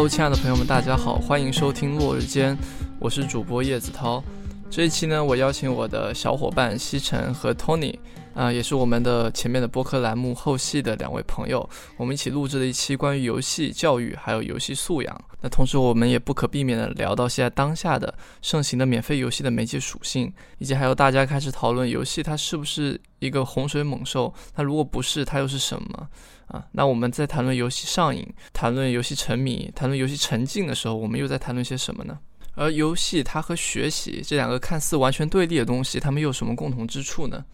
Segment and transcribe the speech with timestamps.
[0.00, 2.56] Hello，亲爱的朋友们，大家好，欢迎收听落日间，
[2.98, 4.24] 我是主播叶子涛。
[4.70, 7.94] 这一期呢，我邀请我的小伙伴西城和 Tony，
[8.32, 15.24] 啊，也是我们的前面的播客栏目后戏的两位朋友，我们一起录制了一期关于游戏教育还有游戏素养。
[15.42, 24.32] 那同时，我们也不可避免的聊到现在当下的盛行的免费游戏的媒介属性，以及还有大家开始讨论游戏它是不是一个洪水猛兽？
[24.56, 26.08] 那如果不是，它又是什么？
[26.50, 32.18] 啊，那我们在谈论游戏上瘾、谈论游戏沉迷、谈论游戏沉浸的时候，我们又在谈论些什么呢？
[32.56, 37.44] 而游戏它和学习这两个看似完全对立的东西，它们又有什么共同之处呢？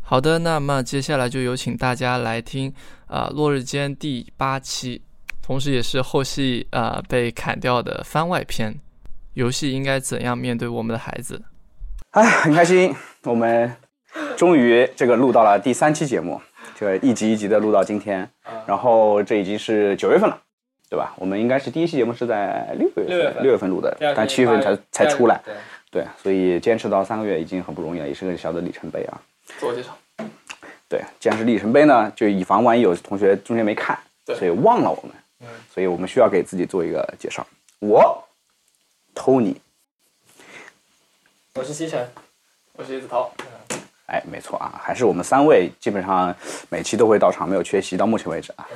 [0.00, 2.72] 好的，那么接下来就有请大家来听
[3.06, 5.02] 啊《落日间》第八期，
[5.42, 8.74] 同时也是后戏啊被砍掉的番外篇。
[9.34, 11.40] 游戏应该怎样面对我们的孩子？
[12.12, 12.92] 哎，很开心，
[13.24, 13.70] 我们
[14.36, 16.40] 终于这个录到了第三期节目，
[16.78, 18.30] 这个一集一集的录到今天，
[18.64, 20.40] 然后这已经是九月份了。
[20.90, 21.12] 对吧？
[21.18, 25.38] 我们应该是第一期节目是在六月份，六月份录的，但七月份才才出来。
[25.90, 29.20] 对，所以坚持到三个月已经很不容易了，也是个小的里程碑啊。
[29.58, 29.94] 自我介绍。
[30.88, 37.46] 对，既然是里程碑呢，就以防万一有同学中间没看，所以忘了我们，嗯，所以我们需要给自己做一个介绍。
[37.80, 38.24] 我
[39.14, 39.56] ，Tony，
[41.52, 42.02] 我是西城，
[42.72, 43.30] 我是叶子涛。
[44.08, 46.34] 哎，没错啊，还是我们三位基本上
[46.70, 48.66] 每期都会到场，没有缺席，到目前为止啊。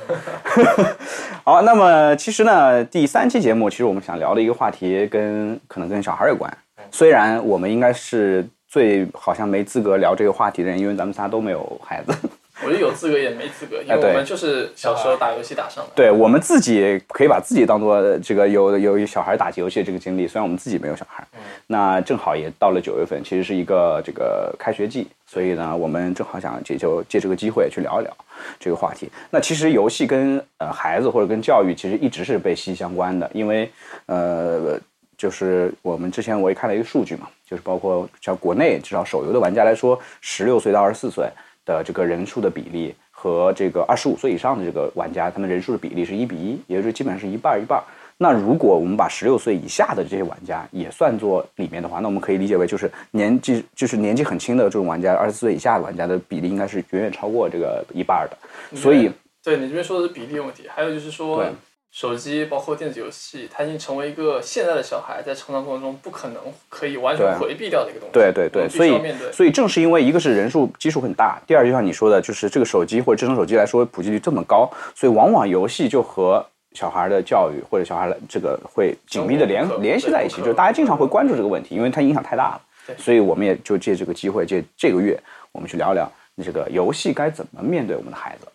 [1.43, 6.55] 好，那么其实呢，第三期节目其实我们想聊的一个话题，跟可能跟小孩有关。
[6.91, 12.13] 虽然我们应该是最好像没资格聊这个话题的人，因为咱们仨都没有孩子。
[12.61, 15.91] 我觉得有资格也没资格，因为我们就是小时候打游戏打上的。
[15.95, 21.25] 对我们自己可以把自己当做这个有有小孩打游戏的这个经历，虽然我们自己没有小孩。
[21.33, 21.39] 嗯。
[21.67, 28.15] 那正好也到了九月份，其实是一个这个开学季，所以呢，我们正好想借就借这个机会去聊一聊
[28.59, 29.09] 这个话题。
[29.31, 33.69] 那其实游戏跟呃孩子或者跟教育其实一直是被息息相关的，因为
[34.05, 34.79] 呃
[35.17, 41.27] 就是我们之前我也看了一个数据嘛，就是包括像国内至少手游的玩家来说，十六岁到二十四岁。
[41.65, 47.83] 的这个人数的比例和这个二十五岁以上的这个玩家，他们人数的比例是一比一，也就是基本上是一半一半。
[48.17, 58.37] 那如果我们把十六岁以下的这些玩家也算作里面的话，那我们可以理解为就是年纪就是年纪很轻的这种玩家，二十四岁以下的玩家的比例应该是远远超过这个一半的。
[58.77, 59.11] 所以，
[59.43, 61.43] 对你这边说的是比例问题，还有就是说。
[61.93, 68.13] 手机包括电子游戏，它已经成为一个现在的小孩在成长过程中不可能可以完全回避掉的一个东西。
[68.13, 68.99] 对对对，所以
[69.31, 76.43] 所以正是因为一个是人数基数很大，第二就像你说的，就是这个手机或者智能手机来说普及率这么高，所以往往游戏就和
[76.73, 82.61] 小孩的教育或者小孩的这个会紧密的联联系在一起，就是大家经常会关注这个问题，因为它影响太大了。
[82.97, 85.15] 所以我们也就借这个机会，借这个月
[85.51, 86.11] 我们去聊聊
[86.43, 88.47] 这个游戏该怎么面对我们的孩子。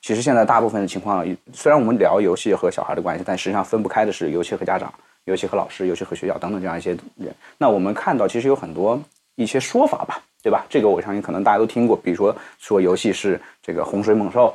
[0.00, 4.92] 其实现在大部分的情况，虽然我们聊游戏和小孩的关系，但实际上分不开的是游戏和家长、
[5.24, 7.34] 游戏和老师、游戏和学校等等这样一些人。
[7.58, 9.00] 那我们看到，其实有很多
[9.34, 10.64] 一些说法吧，对吧？
[10.68, 14.54] 这个我相信可能大家都听过，比如说说游戏是这个洪水猛兽，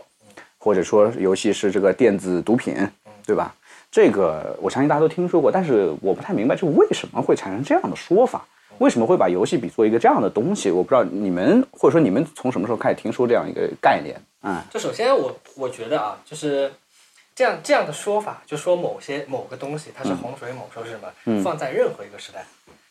[0.58, 2.76] 或者说游戏是这个电子毒品，
[3.26, 3.54] 对吧？
[3.92, 8.42] 这个我相信大家都听说过，但是我不太明白，就为什么会产生这样的说法？
[8.78, 10.72] 为什么会把游戏比作一个这样的东西？
[10.72, 14.16] 我不知道你们或者说你们从什么时候开始听说这样一个概念？
[14.42, 16.74] 嗯，就首先我我觉得啊，就是
[17.36, 21.44] 这样这样的说法，就说某些某个东西它是洪水猛兽是什么？
[21.44, 22.46] 放在任何一个时代，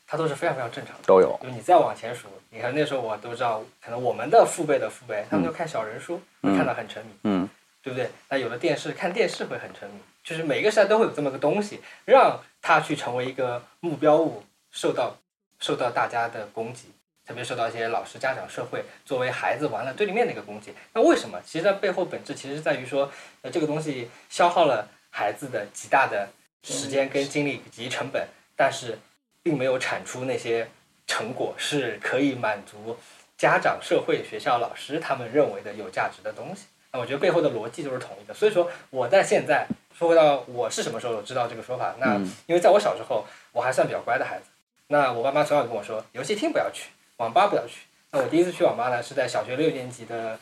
[0.06, 1.02] 它都是非常非常正常的。
[1.06, 1.38] 都有。
[1.42, 7.48] 就你再往前数，你看那时候我都知道，可能我们的父辈的父辈，他们就看小人书，看得很沉迷，嗯，
[7.82, 8.10] 对不对？
[8.28, 15.16] 那有了电视，看电视会很沉迷，就是每个时代都会有这么个东西，让它去成为一个目标物，受到。
[15.62, 16.86] 受到大家的攻击，
[17.30, 20.74] 特别受到一些老师、家长、社会作为孩子玩了对立面的一个攻击。
[20.92, 21.40] 那为什么？
[21.46, 23.08] 其实它背后本质其实是在于说，
[23.42, 26.28] 呃，这个东西消耗了孩子的极大的
[26.64, 28.26] 时间跟精力以及成本，
[28.56, 28.98] 但是
[29.44, 30.68] 并没有产出那些
[31.06, 32.98] 成果是可以满足
[33.38, 36.64] 家长、社会、学校、老师他们认为的有价值的东西。
[36.90, 38.34] 那我觉得背后的逻辑都是统一的。
[38.34, 39.64] 所以说，我在现在
[39.96, 41.94] 说回到我是什么时候知道这个说法？
[42.00, 42.16] 那
[42.46, 44.46] 因为在我小时候，我还算比较乖的孩子。
[44.88, 47.82] 那我爸妈从小跟我说，游戏厅不要去，网吧不要去。
[48.12, 50.38] 那我第一次去网吧呢，是在小学六年级的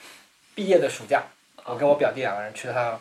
[0.54, 1.24] 毕业的暑假，
[1.64, 3.00] 我跟我表弟两个人去了趟，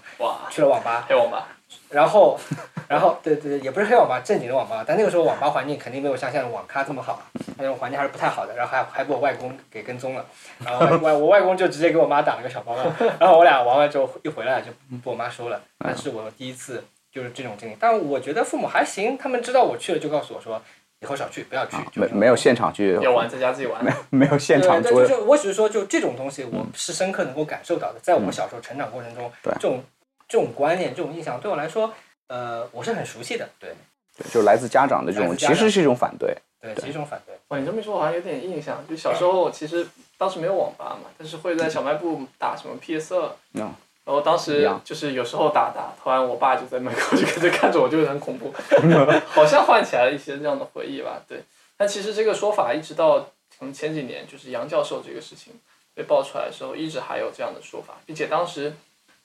[0.50, 1.47] 去了网吧，黑网吧。
[1.89, 2.39] 然后，
[2.88, 4.83] 然后，对对对，也不是黑网吧，正经的网吧。
[4.88, 7.21] 但那个时候网吧环境肯定没有像现在网咖这么好，
[7.57, 8.56] 那种环境还是不太好的。
[8.56, 10.25] 然后还还被我外公给跟踪了，
[10.65, 12.83] 然后外我外公就直接给我妈打了个小报告。
[13.19, 17.77] 然后我俩玩完之后一回来就被我妈收了，那是我第一次就是这种经历。
[17.79, 20.59] 但我觉得父母还行，他们知道我去了就告诉我说。
[21.02, 21.78] 以后少去，不要去。
[21.94, 22.98] 没没有现场去。
[23.02, 23.84] 要玩在家自己玩。
[23.84, 25.06] 没有没有现场做。
[25.06, 28.00] 对，就我只是说，就这种东西，我是深刻能够感受到的。
[28.02, 29.84] 在我们小时候成长过程中，这种
[30.28, 31.94] 这种观念、这种印象，对我来说，
[32.28, 33.70] 呃，我是很熟悉的，对
[34.18, 36.36] 对，就来自家长的这种，其实是一种反对。
[36.60, 37.36] 对，其实一种反对。
[37.50, 38.84] 哇，你这么一说，我好像有点印象。
[38.90, 39.86] 就小时候，其实
[40.18, 43.32] 当时没有网吧嘛，但是会在小卖部打什么 PS 二。
[43.54, 43.72] 嗯。
[44.07, 48.54] 然后当时就是有时候打打，突然我爸就在门口就跟着看着我，就很恐怖，
[49.27, 51.21] 好像唤起来了一些这样的回忆吧。
[51.27, 51.44] 对。
[51.75, 53.27] 但其实这个说法一直到
[53.57, 55.51] 从前几年，就是杨教授这个事情
[55.94, 58.74] 被爆出来的时候，一直还有这样的说法，并且当时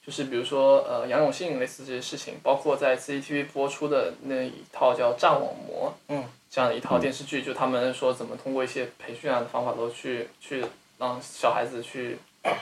[0.04, 10.64] 就是比如说呃杨永信类似这些事情，包括在 CCTV 播出的那一套叫《战网魔》，嗯，这样的一套电视剧，就他们说怎么通过一些培训啊的方法，都去去
[10.98, 12.18] 让小孩子去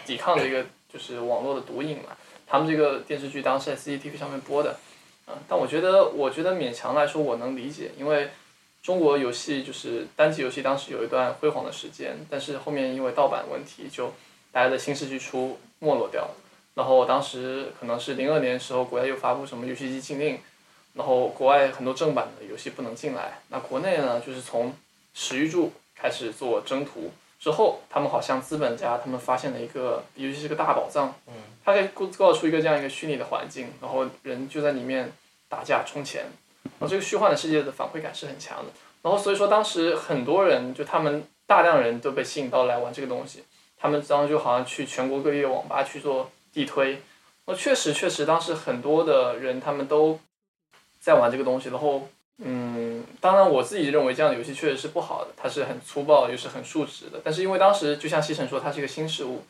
[0.06, 2.16] 抵抗这个就是网络的毒瘾嘛。
[2.46, 4.76] 他们这个电视剧当时在 CCTV 上面播的，
[5.28, 8.28] 嗯、但我觉得我觉得勉强来说我能理解，因为
[8.82, 14.12] 中国游戏就是单机游戏当时有一段辉煌的时间，但是后面因为盗版问题，就
[14.50, 16.34] 大家的新世纪初没落掉了。
[16.74, 20.38] 然后当时可能是零二年时候，国家又发布什么游戏机禁令，
[20.94, 23.40] 然后国外很多正版的游戏不能进来。
[23.48, 24.74] 那国内呢，就是从
[25.14, 31.32] 史玉柱开始做征途之后，他们好像资本家他们发现了一个尤其是个大宝藏，嗯，
[31.64, 35.10] 他可以构造出一个这样一个虚拟的环境，然后人就在里面
[35.48, 36.26] 打架充钱，
[36.64, 38.70] 然后这个虚幻的世界的反馈感是很强的。
[39.02, 43.42] 然后所以说当时很多人就他们大量人都被吸引到来玩这个东西，
[43.78, 47.00] 他们当时就好像去全国各地的网吧去做地推，
[47.46, 50.20] 那确实确实当时很多的人他们都
[51.00, 52.06] 在玩这个东西，然后
[52.42, 59.44] 嗯，当然我自己认为这样的游戏确实是不好的，它是很粗暴又是很数值的，但是因为当时就像西城说，它是一个新事物，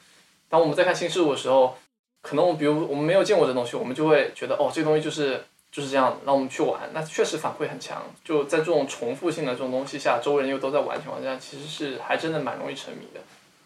[0.49, 1.79] 当我们在看新事物的时候，
[2.23, 8.03] 可能我们比如我们没有见过这东西，我们就会觉得哦，这东西就是就是这样，让我们去玩，那确实反馈很强。
[8.25, 13.21] 就在这种重复性的这种东西下，周围人又都在玩的情况下，其实是还真的蛮容易沉迷的。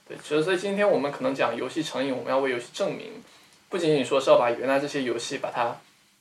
[0.07, 3.11] 对，其实所以今天我们可能讲游戏成瘾，我们要为游戏证明，
[3.71, 5.75] 不仅仅说是要把原来这些游戏把它，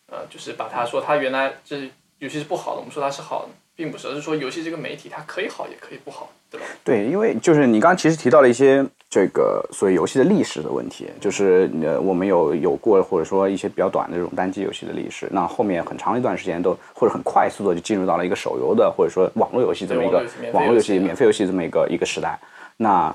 [0.10, 1.92] 呃，就是把它说它原来这
[2.24, 6.66] 游戏是不好的，我们说它是好的，并不是，而是说游戏这个媒体它可以好也可以不好，对吧？
[6.82, 22.40] 对，因为就是你刚刚其实提到了一些这个所谓游戏的历史的问题，就是呃我们有有过或者说一些比较短的这种单机游戏的历史，那后面很长一段时间都或者很快速的就进入到了一个手游的或者说网络游戏这么一个网络游戏免费游戏这么一个一个时代。
[22.78, 23.14] 那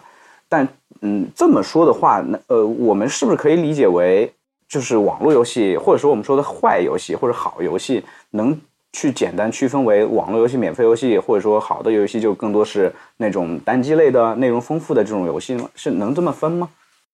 [0.51, 0.69] 但
[1.01, 4.31] 嗯这么说的话，那呃我们是不是可以理解为
[4.69, 8.55] 就是网络游戏或者说我们说的坏游戏或者好游戏能
[8.93, 15.71] 去简单区分为网络游戏、免费游戏，或者说好的游戏就更多是那种单机类的、内容丰富的这种游戏吗？
[15.75, 16.71] 是能这么分吗？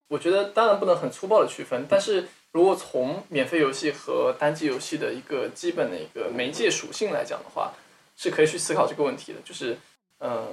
[0.08, 7.72] 我觉得当然不能很粗暴的区分，但是如果从免费游戏和单机游戏的一个基本的一个媒介属性来讲的话，
[8.16, 9.38] 是可以去思考这个问题的。
[9.44, 9.76] 就是，
[10.18, 10.46] 呃，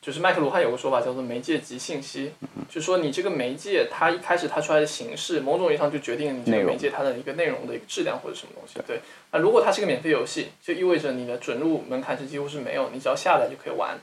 [0.00, 2.32] 就是麦克卢汉有个说法叫做媒介即信息，
[2.70, 8.80] 就说你这个媒介它一开始它出来的形式，某种意义上就决定你这个媒介它的一个内容的一个质量或者什么东西。
[8.86, 9.00] 对，
[9.30, 13.98] 那如果它是个免费游戏，就意味着你的准入门槛是几乎是没有，你只要下载就可以玩。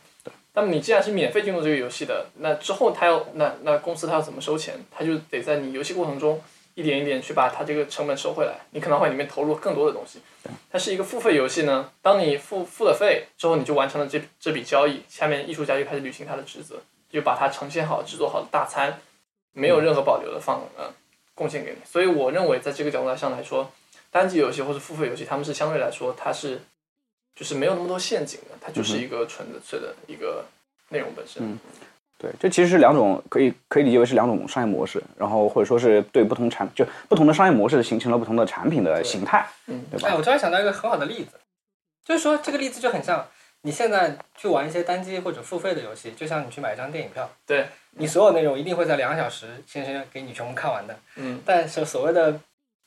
[0.53, 4.75] 那么你既然是免费进入这个游戏的，那之后他要那那公司他要怎么收钱？
[4.91, 6.39] 他就得在你游戏过程中
[6.75, 8.53] 一点一点去把它这个成本收回来。
[8.71, 10.19] 你可能会里面投入更多的东西。
[10.71, 18.99] 它是一个付费游戏呢，当你付付了费之后，你就完成了这这笔交易，下面艺术家就开始履行他的职责，就把它呈现好、制作好的大餐，
[19.53, 20.93] 没有任何保留的放呃
[21.33, 21.77] 贡献给你。
[21.85, 23.71] 所以我认为在这个角度上来说，
[24.11, 26.61] 单机游戏或者付费游戏，他们是相对来说它是
[27.35, 30.45] 就是没有那么多陷阱的，它就是一个纯粹的一个
[30.89, 31.43] 内容本身。
[31.43, 31.59] 嗯
[32.17, 40.15] 对，这其实是两种可以可以理解为是两种商业模式，然后或者说是对不同产就不同的商业模式形成了不同的产品的形态，嗯，对吧哎，？
[40.15, 41.39] 我突然想到一个很好的例子，
[42.03, 43.27] 就是说这个例子就很像
[43.61, 50.97] 你现在去玩一些单机或者付费的游戏，就像你去买一张电影票，对，你所有内容一定会在两个小时先生给你全部看完的。
[51.17, 52.39] 嗯但是所谓的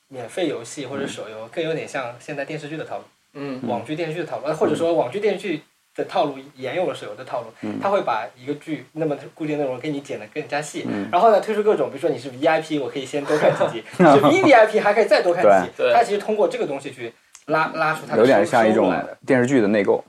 [0.09, 5.63] 免费游戏或者手游，更有点像现在电视剧的套路，嗯网剧电视剧的套路，呃或者说网剧电视剧
[5.95, 7.47] 的套路沿用了手游的套路，
[7.81, 17.13] 他会把一个剧那么固定内容给你剪得更加细，然后呢推出各种，比如说你是 VIP，我可以先多看几集， 你是 VVIP 还可以再多看几集，对对它其实通过这个东西去
[17.47, 18.93] 拉拉出它的有点像一种
[19.25, 20.03] 电视剧的内购，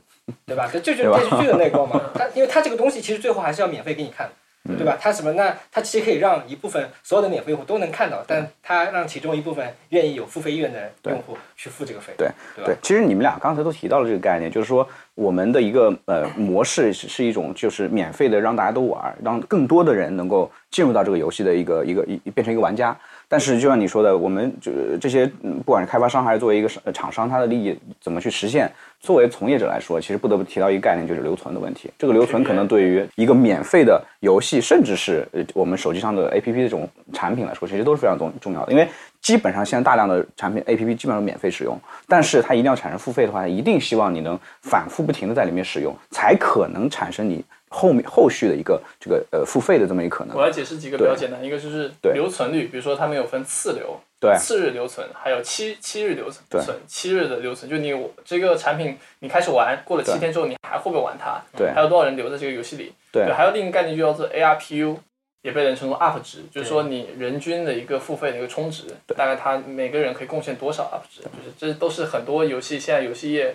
[0.47, 0.69] 对吧？
[0.73, 4.31] 这这就是电视剧的内购嘛，它因为它这个东西其实最后还是要免费给你看
[4.79, 4.97] 对吧？
[5.01, 5.33] 它什么？
[5.33, 12.67] 那它其实可以让一部分所有的免费用户都能看到，但它让其中一部分愿意有付费意愿的用户去付这个费，对对？
[12.67, 22.97] 对，其实你们俩刚才都提到了这个概念，就是说我们的一个呃模式是是一种就是免费的让大家都玩，让更多的人能够进入到这个游戏的一个一个一变成一个玩家。
[23.29, 25.27] 但是就像你说的，我们就是这些
[25.65, 28.71] 不管是开发商还是作为一个厂商，它的利益怎么去实现？
[29.01, 31.91] 作为从业者来说，其实不得不提到一个概念，就是留存的问题。
[31.99, 38.73] 这个留存可能对于一个免费的游戏，甚至是呃我们手机上的 APP 这种产品来说，其实都是非常重重要的。
[38.73, 38.87] 因为
[39.23, 50.37] 基本上现在大量的产品 A P P 基本上免费使用，但是它一定要产生付费的话，一定希望你能反复不停的在里面使用，才可能产生你后面后续的一个这个呃付费的这么一个可能。
[50.37, 50.43] 我。
[50.43, 54.37] 要解释几个比较简单，一个就是留存率，比如说他们有分次留、对。
[54.37, 56.61] 次日留存，还有七七日留存，对。
[56.61, 61.41] 存七日的留存，就你这个产品你开始玩，过了七天之后，你还会不会玩它？
[61.57, 61.71] 对。
[61.71, 62.93] 还有多少人留在这个游戏里？
[63.13, 63.33] 对。
[63.33, 64.97] 还有另一个概念就叫做 ARPU，
[65.43, 68.85] 也被人称作 UP 值，就是说你人均的一个付费的一个充值，
[69.17, 73.55] 大概他每个人可以贡献多少 UP 值，就是这都是很多游戏现在游戏业。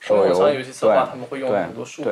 [0.00, 2.10] 手游商业游戏策划他们会用很多数据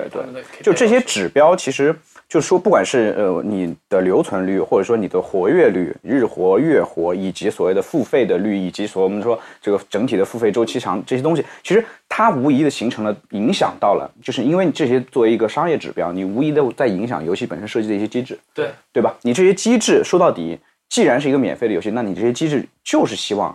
[0.62, 1.94] 就这些指标，其实
[2.32, 19.14] 就是说，不管是呃你的留存率，或者说你的活跃率、日活、月活，以及所谓的付费的率，以及所我们说这个整体的付费周期长这些东西，其实它无疑的形成了影响到了，就是因为你这些作为一个商业指标，你无疑的在影响游戏本身设计的一些机制，对对吧？
[19.20, 20.58] 你这些机制说到底，
[20.88, 23.54] 既然是一个免费的游戏，那你这些机制就是希望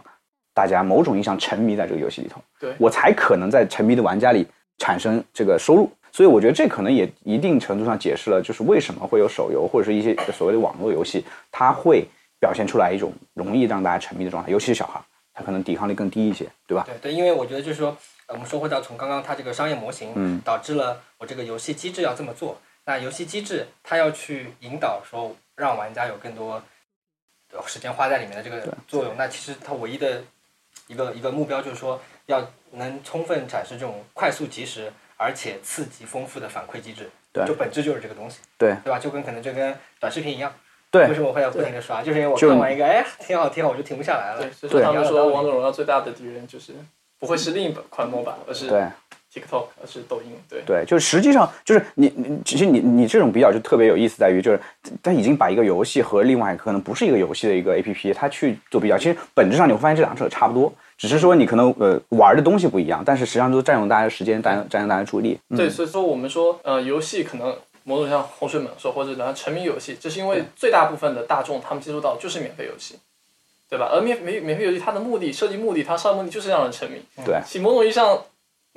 [0.54, 4.46] 大家某种意义上沉迷在这个游戏里头，对我才可能在沉迷的玩家里
[4.78, 5.90] 产生这个收入。
[6.18, 12.04] 所以我觉得这可能也一定程度上解释了，就是为什么会有手游或者是一些所谓的网络游戏，它会
[12.40, 15.00] 表现出来一种容易让大家沉迷的状态，尤其是小孩，
[15.32, 16.84] 他可能抵抗力更低一些，对吧？
[16.88, 17.96] 对对，因为我觉得就是说，
[18.26, 22.58] 呃我们说回到从刚刚它这个商业模型，嗯导致了我这个游戏机制要这么做。
[22.86, 26.60] 那游戏机制它要去引导说，让玩家有更多
[27.54, 29.14] 呃时间花在里面的这个作用。
[29.16, 30.24] 那其实它唯一的
[30.88, 37.10] 一个一个目标就是说，要能充分展示这种快速、及时而且刺激丰富的反馈机制。
[37.34, 38.98] 对就本质就是这个东西，对对吧？
[38.98, 40.52] 就跟可能就跟短视频一样。
[40.90, 42.02] 对为什么我会要不停的刷？
[42.02, 44.52] 就是因为我看完一个，哎，挺好挺好，我就停不下来了对，。
[44.52, 46.74] 所以说他们说王者荣耀最大的敌人就是
[47.20, 48.88] 不会是另一款模板，而是对
[49.39, 50.32] TikTok，而是抖音。
[50.50, 54.60] 对，对，就是实际上就是你你其实你你这种比较就特别有意思，在于就是
[55.03, 58.98] 它已经把一个游戏和另外可能不是一个游戏的一个 A P P，它去做比较。
[58.98, 65.39] 其实本质上你会发现这两者差不多，只是说你可能呃玩的东西不一样，但是实际上都占用大家的时间，占用占用大家的注意力。
[65.50, 72.96] 嗯对，所以说我们说，呃，游戏可能某种像洪水猛兽或者然后沉迷游戏，这是因为最大部分的大众他们接触到就是免费游戏，
[73.70, 73.89] 对吧？
[73.91, 78.20] 而免免免费游戏它的目的设计目的，它商业目的就是让人沉迷，对其某种意义上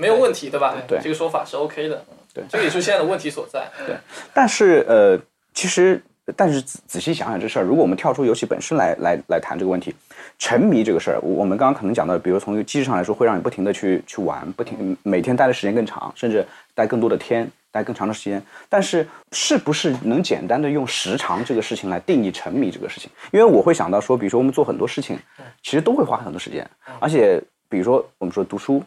[0.00, 0.74] 没有问题，对吧？
[0.88, 1.96] 对这个说法是 OK 的。
[1.96, 3.66] 嗯对这个也是现在的问题所在。
[3.84, 3.96] 对
[4.32, 5.18] 但是呃，
[5.52, 6.00] 其实
[6.36, 9.92] 但是仔仔细想想这事儿，如果我们跳出游戏本身来来来谈这个问题，
[10.38, 18.40] 沉迷这个事儿，我我们刚刚可能讲到，比如从一个机制上来说，会让你不停的去去玩，不停每天待的时间更长，甚至待更多的天，待更长的时间。
[18.68, 23.10] 但是是不是能简单的用时长这个事情来定义沉迷这个事情？
[23.32, 25.18] 因为我会想到说，比如说我们做很多事情，
[25.64, 26.64] 其实都会花很多时间，
[27.00, 28.80] 而且比如说我们说读书。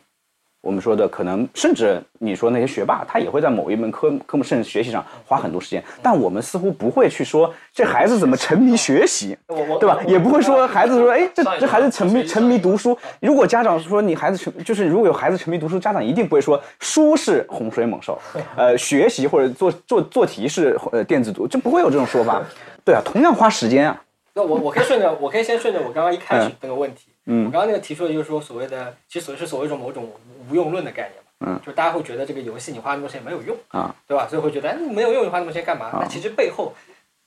[0.63, 9.37] 我们说的可能，甚至你说那些学霸，他也会在某一门科科目甚至学习上花很多时间，但我们似乎不会去说这孩子怎么沉迷学习，
[9.77, 9.99] 对吧？
[10.07, 12.97] 也不会说孩子说，哎，这这孩子沉迷沉迷读书。
[13.19, 18.17] 如果家长说你孩子沉，就是如果有孩子沉迷读书，家长一定不会说书是洪水猛兽，
[18.55, 22.41] 呃，学习或者做做做题是呃电子读，就不会有这种说法。
[22.85, 24.01] 对啊，同样花时间啊。
[24.33, 30.11] 那我我可以顺着，我可以先顺着我刚刚一开始嗯那个问题，嗯我刚刚那个提出的就是说所谓的，其实所谓是所谓一种某种
[30.49, 34.27] 无用论的概念嘛，嗯，就是大家会觉得这个游戏你花那么多时间没有用啊，对吧？
[34.27, 35.89] 所以会觉得哎你没有用，你花那么多时间干嘛？
[35.93, 36.73] 那其实背后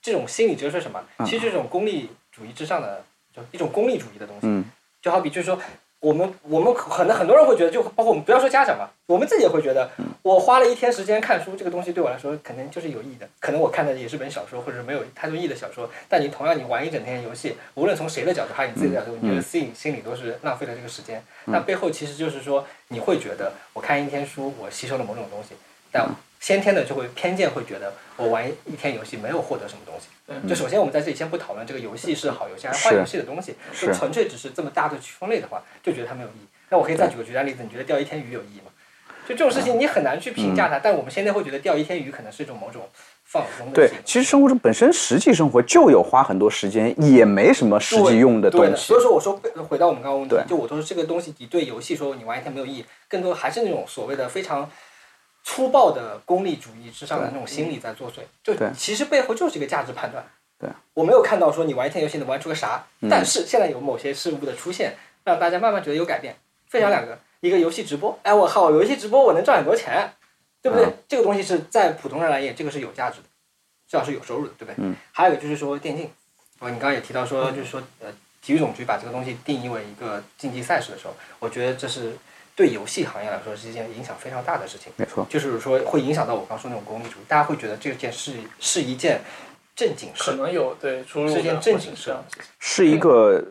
[0.03, 1.03] 这种心理折射什么？
[1.19, 4.65] 嗯其实是这种功利主义之上的，就一种功利主义的东西，嗯
[5.01, 5.59] 就好比就是说。
[6.07, 9.91] 我们我们可能很多人会觉得，就包括我们不要说家长吧，我们自己也会觉得，
[10.23, 13.29] 我花了一天时间看书，这个东西对我来说肯定就是有意义的。
[13.41, 21.21] 可能我看的也是本小说，或者是没有太多意义的小说，但你同样你玩一整天游戏，无论从谁的角度还是你自己的角度，你觉得心里心里都是浪费了这个时间。
[21.47, 25.57] 那背后其实就是说，你会觉得我看一天书，我吸收了某种东西，
[25.91, 26.09] 但
[26.41, 30.07] 先天的就会偏见会觉得我玩一天游戏没有获得什么东西。
[30.29, 36.47] 嗯就首先我们在这里先不讨论这个游戏是好游戏还是坏游戏的东西，就纯粹只是这么大的区分类的话，就觉得它没有意义。
[36.69, 38.73] 那我可以再举个极端例子，你觉得钓一天鱼有意义吗？
[39.29, 42.89] 就这种事情你很难去评价它，但我们现在会觉得钓一天鱼可能是一种某种
[43.25, 49.03] 放松的对其实生活中本身实际生活就有花很多时间，也没什么实际用的对的，东西所以。
[49.03, 54.69] 说我说回到我们刚刚问题，就我说这个东西，你对游戏说你玩一天没有意义，更多还是那种所谓的非常
[55.47, 58.17] 粗暴的功利主义之上的那种心理在作祟。
[58.43, 60.27] 就其实背后就是一个价值判断。
[60.59, 66.35] 对，我没有看到说你玩一天游戏能玩出个啥，嗯但是现在有某些事物的出现，让大家慢慢觉得有改变。
[66.69, 70.13] 分享两个，一个游戏直播，哎，我靠，游戏直播我能赚很多钱，
[70.61, 70.85] 对不对？
[70.85, 73.29] 嗯这个东西是在普通人来言，这个是有价值的，
[73.89, 74.75] 至少是有收入的，对不对？
[74.79, 74.97] 嗯。
[75.13, 76.11] 还有一个就是说电竞，
[76.59, 78.09] 哦，你刚刚也提到说，就是说呃，
[78.43, 82.17] 体育总局把这个东西定义为一个竞技赛事的时候，我觉得这是
[82.57, 84.91] 对游戏行业来说是一件影响非常大的事情。
[84.97, 89.21] 没错，就是说会影响到我刚说那种功利主义，大家会觉得这件事是一件
[89.75, 93.45] 正经事，可能有对出入的，是件正经事或者是一个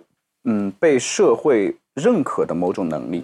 [0.45, 3.23] 嗯被社会认可的某种能力。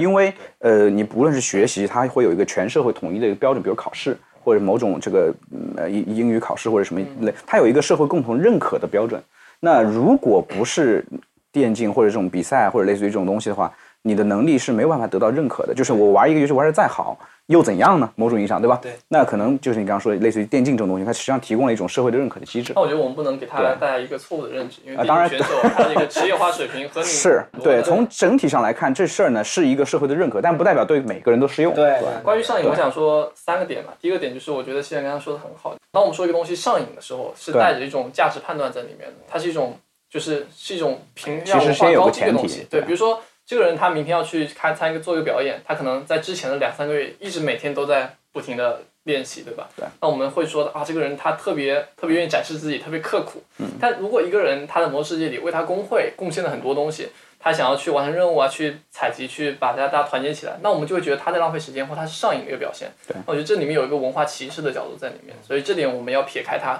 [0.00, 9.22] 因为呃，你不论是学习，它会有一个全社会统一的一个标准，比如考试或者某种这个嗯呃英英语考试或者什么类，它有一个社会共同认可的标准。
[9.60, 11.04] 那如果不是
[11.52, 13.70] 电竞或者这种比赛或者类似于这种东西的话，
[14.02, 15.74] 你的能力是没有办法得到认可的。
[15.74, 18.10] 就是我玩一个游戏玩的再好，又怎样呢？
[18.16, 18.78] 某种意义上，对吧？
[18.82, 18.92] 对。
[19.08, 22.80] 那可能就是你刚刚说的，类似于电竞这种东西，它实际上提供了一种社会的认可的机制那。
[22.80, 31.74] 我觉得我们不能给他对带来一个错误的认知，因为啊当然选手他的一个职业化水平和你 是对，从整体上来看，这事儿呢是一个社会的认可，但不代表对每个人都适用。
[31.74, 33.94] 对关于上瘾，我想说三个点吧。
[34.00, 35.74] 第一个点就是，我觉得现在刚刚说的很好。
[35.90, 39.76] 当我们说一个东西上瘾的时候，是带着一种价值判断在里面的，它是一种
[40.10, 42.56] 就是是一种评其价文化实先有个高低的东西。
[42.56, 49.66] 前提，对比如说这个人他明天要去开参一个做一个表演，他可能在之前的两三个月一直每天都在不停的练习，对吧？
[49.74, 49.86] 对。
[50.02, 53.42] 那我们会说的啊，这个人他特别特别愿意展示自己，特别刻苦。
[53.56, 53.66] 嗯。
[53.80, 62.90] 但如果一个人他在魔兽世界里为他工会贡献了很多东西，他想要去完成任务啊，去采集，去把大家大家团结起来，那我们就会觉得他在浪费时间，或他是上瘾的一个表现。
[63.06, 66.78] 对那我觉得这里面有一个文化歧视的角度在里面，所以这点我们要撇开它。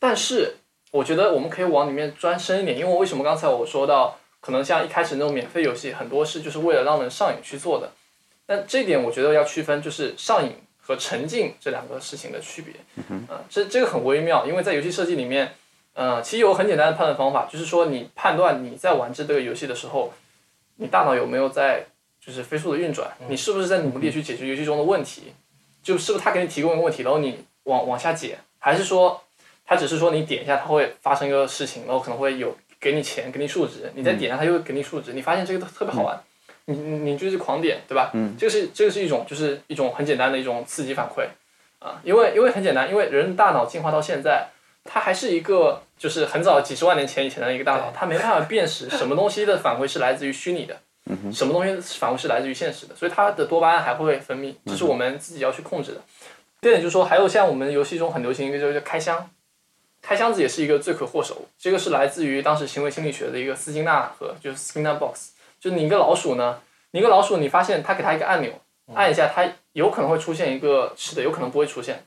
[0.00, 0.56] 但是
[0.90, 7.90] 我觉得我们可以往里面钻深一点，因为为什么刚才我说到，可能像一开始那种免费游戏，很多是就是为了让人上瘾去做的。
[8.46, 12.74] 但这一点我觉得要区分，就是上瘾和沉浸这两个事情的区别。
[13.08, 15.54] 嗯、这这个很微妙，因为在游戏设计里面，
[15.94, 20.12] 呃，其实有很简单的判断方法，就是说你判断你在玩这个游戏的时候，
[20.76, 21.86] 你大脑有没有在
[22.24, 25.32] 就是飞速的运转，你是不是在努力去解决游戏中的问题，
[25.82, 29.20] 就是不是他给你提供一个问题，然后你往往下解，还是说
[29.64, 36.16] 他只是说你点一下，它会发生一个事情，然后可能会有给你钱，给你数值，你再点一下，它又会给你数值，你发现这个特别好玩，
[36.66, 38.10] 你你你就是狂点，对吧？
[38.14, 41.26] 嗯，这个是这个是一种就是一种很简单的一种刺激反馈
[41.80, 44.46] 啊，因为因为很简单，因为人大脑进化到现在，
[44.84, 50.76] 它还是一个就是很早几十万年前以前的一个大脑，它没办法辨识什么东西的反馈是来自于虚拟的。
[51.32, 56.00] 什么东西反馈是来自于现实的，所以它的多巴胺还会分泌，这是我们自己要去控制的。
[56.60, 59.30] 第二点就是说，还有像我们游戏中很流行一个就是开箱，
[60.06, 61.48] 开箱子也是一个罪魁祸首。
[61.58, 66.60] 这个是来自于当时行为心理学的一个斯金纳和就是 Skinner box，就你一个老鼠呢，
[66.92, 68.52] 你一个老鼠，你发现它给它一个按钮，
[68.94, 72.04] 按一下它有可能会出现一个吃的，有可能不会出现。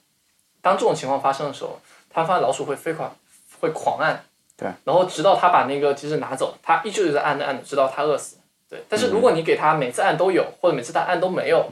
[0.62, 3.12] 当这种情况发生的时候，他发现老鼠会飞快
[3.59, 4.23] 会狂按，
[4.55, 8.38] 对，然后直到他把那个机制拿走，他依旧是在按着按着，直到他饿死。
[8.69, 11.69] 对，但是如果你给他每次按都有，或者每次他按都没有，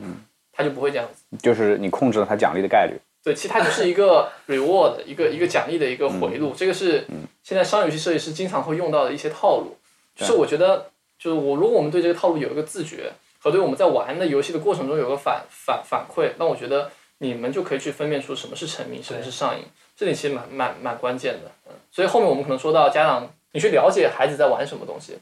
[0.51, 1.37] 他就不会这样子。
[1.37, 2.99] 就是你控制了它奖励的概率。
[3.27, 7.05] 对，其实它就是一个 reward，一个一个奖励的一个回路，这个是
[7.43, 9.75] 现在商业游戏设计师经常会用到的一些套路。
[10.15, 19.65] 就是我觉得，就是我如果我们对这个套路有一个自觉，和对我们在玩的游戏的过程中有个反反反馈，那我觉得你们就可以去分辨出什么是沉迷，什么是上瘾，
[19.97, 21.51] 这里其实蛮蛮蛮关键的。
[21.67, 25.17] 嗯，所以后面我们可能说到家长，你去了解孩子在玩什么东西，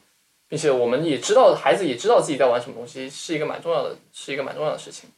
[0.48, 5.10] 并且我们也知道孩子也知道自己在玩什么东西，是一个蛮重要的，是一个蛮重要的事情。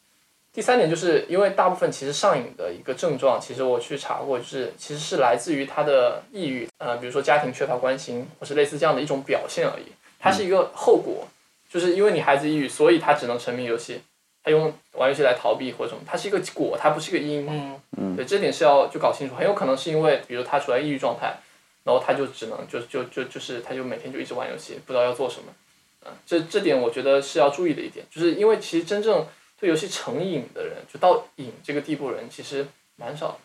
[0.59, 9.85] 第三点就是因为大部分其实上瘾的一个症状，其实我去查过，就是其实是来自于他的抑郁，呃，比如说家庭缺乏关心，或是类似这样的一种表现而已。
[10.19, 11.29] 它是一个后果，
[11.71, 14.01] 就是因为你孩子抑郁，所以他只能沉迷游戏，
[14.43, 17.47] 他用玩游戏来逃避或者什么，它是一个果，它不是一个因。
[17.97, 21.37] 嗯，对，这点是要就搞清楚，很有可能是因为，比如他处在抑郁状态，
[21.85, 25.53] 然后他就只能就就就就是他就每天就一直玩游戏，不知道要做什么。
[26.05, 29.25] 啊、这这点我觉得是要注意的一点，就是因为其实真正
[29.59, 32.67] 对游戏成瘾的人，就到瘾这个地步的人，其实
[32.97, 33.39] 蛮少。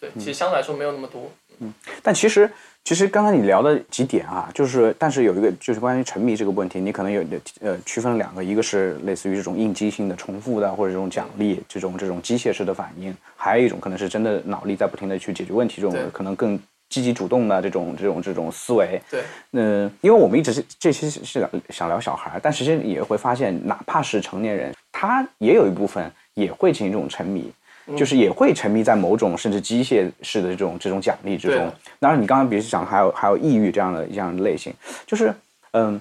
[0.00, 1.30] 对，其实相对来说没有那么多。
[1.60, 1.72] 嗯
[2.02, 2.50] 但其实，
[2.82, 7.24] 其实刚刚你聊的几点啊，就是，但是有一个就是关于沉迷这个问题，你可能有
[7.60, 19.00] 呃区分两个，一个是类似于这种应激性的、重复的，或者这种奖励这种这种机械式的反应，还有一种可能是真的脑力在不停的去解决问题，这种可能更积极主动的这种这种这种思维。
[19.08, 19.22] 对，
[19.52, 27.52] 嗯，因为我们一直是这期是是想聊小孩，但实际上也会发现，哪怕是成年人，他也有一部分也会进行这种沉迷。
[27.98, 31.70] 就是也会沉迷在某种甚至机械式的这种这种奖励之中。
[32.00, 34.72] 当然，你刚刚比如讲还有还有抑郁这样的这样的类型，
[35.06, 35.30] 就是
[35.72, 36.00] 嗯，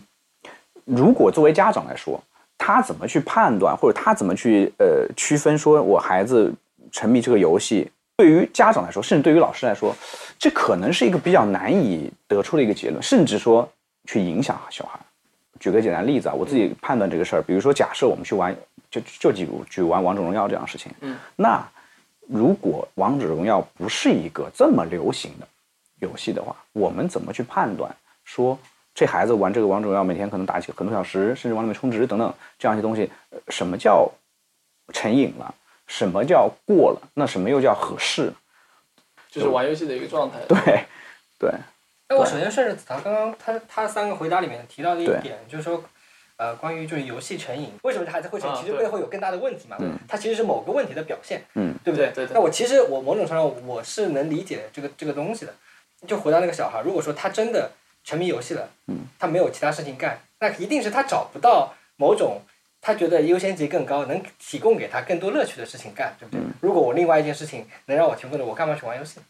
[0.85, 2.17] 如果作为家长来说，
[2.57, 6.53] 他怎么去判断或者他怎么去呃区分说我孩子
[6.89, 9.93] 沉迷这个游戏，对于家长来说，甚至对于老师来说，
[10.39, 13.69] 这可能是一个比较难以得出的一个结论，甚至说
[14.07, 14.97] 去影响小孩。
[15.63, 18.53] 举个简单例子啊，我自己判断这个事儿，比如说假设我们去玩，
[18.91, 21.65] 就就举举玩王者荣耀这样的事情，嗯，那
[22.27, 25.47] 如果王者荣耀不是一个这么流行的
[26.01, 27.95] 游戏的话，我们怎么去判断
[28.25, 28.59] 说
[28.93, 34.11] 这孩子玩这个王者荣耀每天可能打几个很多小时，甚至往里面充值等等这样一些东西，呃什么叫
[34.91, 35.55] 成瘾了？
[35.87, 37.09] 什么叫过了？
[37.13, 38.33] 那什么又叫合适？
[39.29, 40.39] 就是玩游戏的一个状态。
[40.45, 40.85] 对，
[41.39, 41.51] 对，
[42.09, 45.83] 那我首先顺着子韬刚刚他他三个回答里面提到的一对点，就是说，
[46.37, 48.55] 呃，关于就是游戏成瘾，为什么它孩子会成瘾？
[48.61, 52.07] 其实背后有更大的问题嘛，嗯它其实是某个问题的表现，嗯，对不对？
[52.07, 55.53] 对对对那我其实我某种程度上我是能理解这个这个东西的。
[56.05, 57.71] 就回到那个小孩，如果说他真的
[58.03, 62.41] 沉迷游戏了，嗯，他没有其他事情干，那一定是他找不到某种
[62.81, 66.41] 他觉得优先级更高，能提供给他更多乐趣的事情干，对不对？
[66.41, 69.21] 嗯如果我另外一件事情能让我提供的，我干嘛去玩游戏？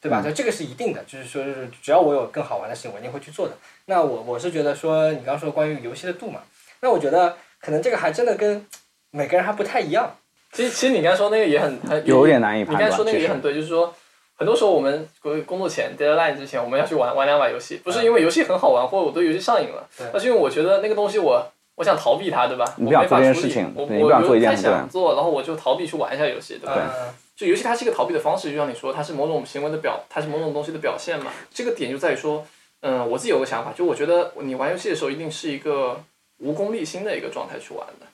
[0.00, 0.20] 对吧？
[0.20, 3.54] 嗯就这个是一定的，就是说是只要我有更好玩的事情，我一定会去做的。
[3.86, 6.40] 那我我是觉得说，你刚刚说关于游戏的度嘛，
[6.80, 8.64] 那我觉得可能这个还真的跟
[9.10, 10.16] 每个人还不太一样。
[10.52, 12.80] 其实其实你刚才说那个也很很有点难以你判断。
[12.80, 13.92] 你刚才说那个也很对，就是说，
[14.36, 22.64] 很多时候我们工工作前 deadline 之前，我们要去玩玩两把游戏，不是因为游戏很好玩，或者我对游戏上瘾了，而是因为我觉得那个东西我我想逃避它，对吧？
[22.76, 26.74] 你不想我没法处理做这件事情我你不想做一件太对想做，然后我就逃避去玩一下游戏，对吧？
[26.76, 31.30] 嗯就游戏它是一个逃避的方式，就像你说，它是某种行为的表，它是某种东西的表现嘛。
[31.54, 32.44] 这个点就在于说，
[32.80, 36.02] 嗯、我自己有个想法，就我觉得你玩游戏的时候一定是一个
[36.38, 38.06] 无功利心的一个状态去玩的，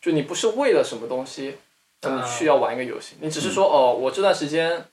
[0.00, 1.56] 就你不是为了什么东西，
[2.02, 4.84] 呃你去要玩一个游戏，你只是说哦，我这段时间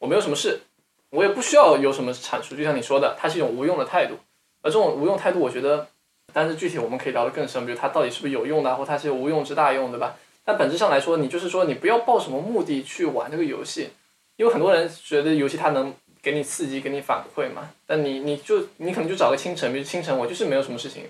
[0.00, 0.62] 我没有什么事，
[1.10, 4.16] 我也不需要有什么产出，就像你说的，它是一种无用的态度，
[4.62, 5.86] 而这种无用态度，我觉得，
[6.32, 10.16] 但是具体我们可以聊得更深，比如它到底是不是有用的啊，或它是无用之大用，对吧？
[10.48, 13.90] 但本质上来说，你就是说你不要抱什么目的去玩这个游戏，
[14.36, 17.68] 因为很多人觉得游戏它能给你刺激、给你反馈嘛。
[17.86, 21.02] 但你你就你可能就找个清晨，比如清晨我就是没有什么事情，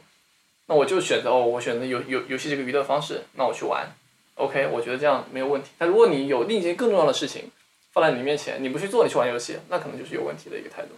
[0.67, 3.87] 那我就选择哦，我选择游游游戏这个娱乐方式，那我去玩
[4.35, 5.69] ，OK，我觉得这样没有问题。
[5.79, 7.45] 但如果你有另一件更重要的事情
[7.93, 10.89] 放在你面前，你不去做，你去玩游戏，那可能就是有问题的一个态度。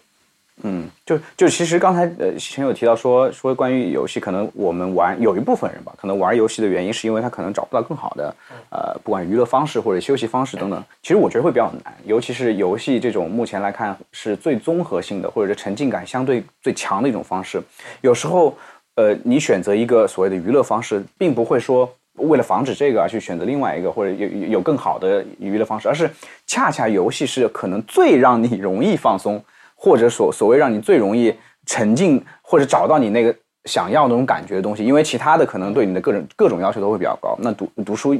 [0.62, 8.34] 嗯，就就其实刚才呃，前有提到说说关于游戏，可能我们玩有一部分人吧，可能玩游戏的原因是因为他可能找不到更好的
[8.70, 10.84] 呃，不管娱乐方式或者休息方式等等。
[11.02, 17.60] 其实我觉得会比较难，尤其是游戏这种目前来看是最综合性的，或者是沉浸感相对最强的一种方式。
[18.02, 18.56] 有时候
[18.94, 21.90] 呃，你选择一个所谓的娱乐方式，并不会说。
[22.14, 26.10] 为了防止这个而去选择另外一个，或者有有更好的娱乐方式，而是
[26.44, 29.42] 恰恰游戏是可能最让你容易放松，
[29.82, 37.34] 或者所所谓让你最容易沉浸或者找到你那个想要那种感觉的东西，因为其他的可能对你的各种各种要求都会比较高。
[37.40, 38.14] 那读读书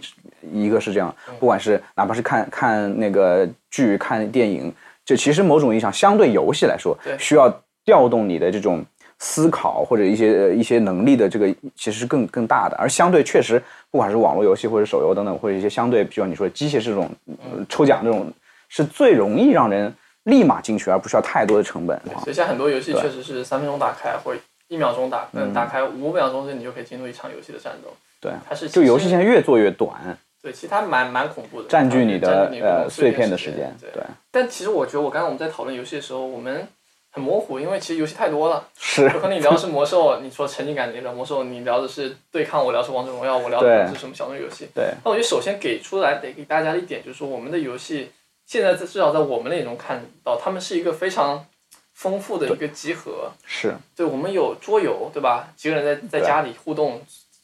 [0.51, 4.73] 一个是这样，不管是哪怕是看看那个剧、看电影，
[5.05, 8.83] 就其实某种意义上相对游戏来说，需要调动你的这种
[9.19, 11.47] 思考或者一些呃一些能力的这个
[11.77, 18.33] 其实是更更大的，而相对确实不管是网络游戏或者手游等等，或者一些相对，比如你说机械这种、呃抽奖这种，
[18.71, 19.93] 是最容易让人
[20.31, 22.01] 立马进去，而不需要太多的成本。
[22.05, 27.91] 对，所以现在很多游戏确实是三分钟打开，或者一秒钟打，嗯嗯，打开五秒钟之内你就可以进入一场游戏的战斗。
[28.21, 33.75] 对，它是就游戏现在越做越短，对，其实它蛮蛮恐怖的，占据你的占据你呃碎片的时时间。
[33.81, 36.69] 对，对，但其实我觉得，我刚刚我们在讨论游戏的时候，我们
[37.11, 38.69] 很模糊，因为其实游戏太多了。
[38.79, 44.69] 是有可能你聊的是魔兽，你说沉浸感，你聊魔兽，你聊的是对抗，我聊的是王者荣耀，我聊的是什么小众游戏。
[44.75, 48.11] 对，那我觉得首先给出来得给大家的一点就是说，我们的游戏
[48.51, 51.47] 现在至少在我们眼中看到，他们是一个非常
[51.95, 53.31] 丰富的一个集合。
[53.47, 55.47] 是，对，我们有桌游，对吧？
[55.57, 57.01] 几个人在在家里互动，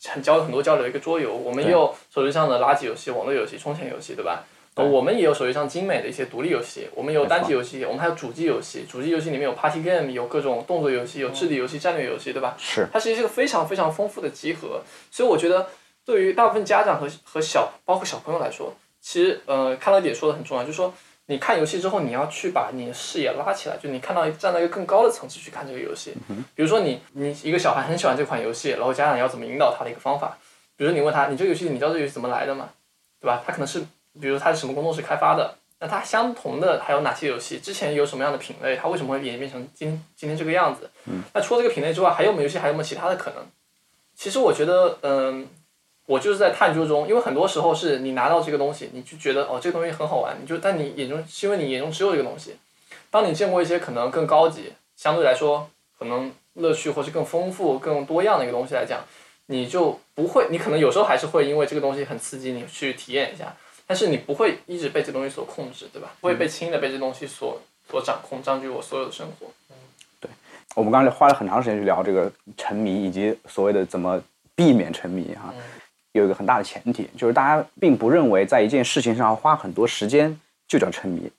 [0.08, 1.32] 很交很多交流的一个桌游。
[1.32, 4.42] 我们也有手机上的垃圾游戏、网络游戏、充钱游戏，对吧？
[4.74, 8.84] 我们也有手机上精美的一些独立游戏，我们有单机游戏，我们还有主机游戏。
[8.90, 12.56] 主机游戏里面有 Party Game，有各种动作游戏，有智力游戏、战略游戏，对吧？
[12.58, 15.68] 是，它是一个非常非常丰富的集合，所以我觉得
[16.04, 18.74] 对于大部分家长和和小包括小朋友来说，
[19.06, 20.92] 其实呃看到一点说的很重要，就是说
[21.26, 26.12] 你看游戏之后，你要去把你的视野拉起来，就你看到站在一个更高的层次去看这个游戏。
[26.56, 30.36] 比如说你你一个小孩很喜欢这款游戏，然后家长要怎么引导他的一个方法，
[30.76, 32.70] 比如说你问他，你这个游戏你知道这个游戏怎么来的吗？
[33.20, 33.40] 对吧？
[33.46, 33.78] 他可能是
[34.20, 35.54] 比如他是什么工作室开发的。
[35.78, 37.60] 那它相同的还有哪些游戏？
[37.60, 38.76] 之前有什么样的品类？
[38.76, 40.90] 它为什么会演变成今今天这个样子？
[41.32, 42.58] 那除了这个品类之外，还有没有游戏？
[42.58, 43.46] 还有没有其他的可能？
[44.16, 45.46] 其实我觉得，嗯，
[46.06, 52.56] 我就是在探究中，因为很多时候是你拿到这个东西，你就觉得哦，这个东西很好玩，你就但你眼中是因为你眼中只有这个东西。
[53.10, 59.00] 当你见过一些可能更高级、相对来说可能乐趣或是更丰富、更多样的一个东西来讲，
[59.46, 63.54] 你就不会，你可能有时候还是会因为这个东西很刺激你去体验一下，
[63.86, 66.12] 但是你不会一直被这东西所控制，对吧？
[66.20, 69.46] 不会被轻易的被这东西所所掌控，占据我所有的生活。
[70.20, 70.30] 对
[70.74, 74.20] 我们刚才花了很长时间去聊这个沉迷以及所谓的怎么
[74.54, 75.54] 避免沉迷哈，
[76.18, 81.30] 有一个很大的前提，就是大家并不认为在一件事情上花很多时间就叫沉迷，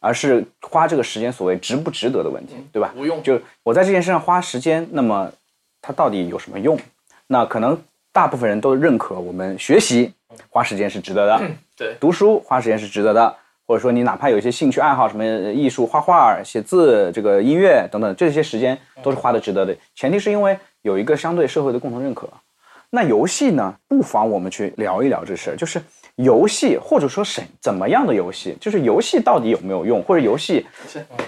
[0.00, 2.92] 而是花这个时间所谓值不值得的问题，对吧？
[2.96, 5.30] 无用，就我在这件事上花时间，那么
[5.80, 6.78] 它到底有什么用？
[7.26, 7.76] 那可能
[8.12, 10.12] 大部分人都认可我们学习
[10.48, 11.40] 花时间是值得的，
[11.76, 19.76] 对，读书花时间是值得的，或者说你哪怕有一些兴趣爱好，什么艺术、画画、写字、这个音乐等等，这些时间都是花的值得的。
[19.94, 22.28] 前提是因为有一个相对社会的共同认可。
[22.90, 23.74] 那游戏呢？
[23.88, 25.80] 不妨我们去聊一聊这事儿，就是
[26.16, 30.64] 游戏或者说什怎么样的游戏，就是游戏到底有没有用，或者游戏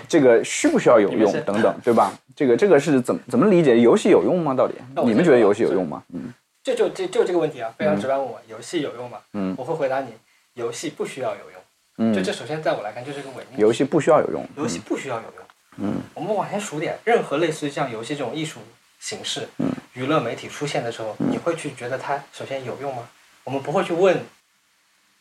[0.09, 2.13] 这个需不需要有用等等，对吧？
[2.35, 3.81] 这个这个是怎么怎么理解？
[3.81, 4.55] 游戏有用吗？
[4.55, 6.03] 到底你们觉得游戏有用吗？
[6.15, 9.19] 嗯，就就这就这个问题啊，非常直白问我，游戏有用吗？
[9.35, 10.09] 嗯，我会回答你，
[10.55, 11.61] 游戏不需要有用。
[11.99, 13.63] 嗯，就这首先在我来看就是个伪命题。
[13.63, 15.45] 游戏不需要有用，游戏不需要有用。
[15.81, 18.61] 嗯，我们往前数点，任何类似于像游戏这种艺术
[19.01, 19.67] 形式，嗯，
[19.99, 23.09] 娱乐媒体出现的时候，你会去觉得它首先有用吗？
[23.43, 24.25] 我们不会去问，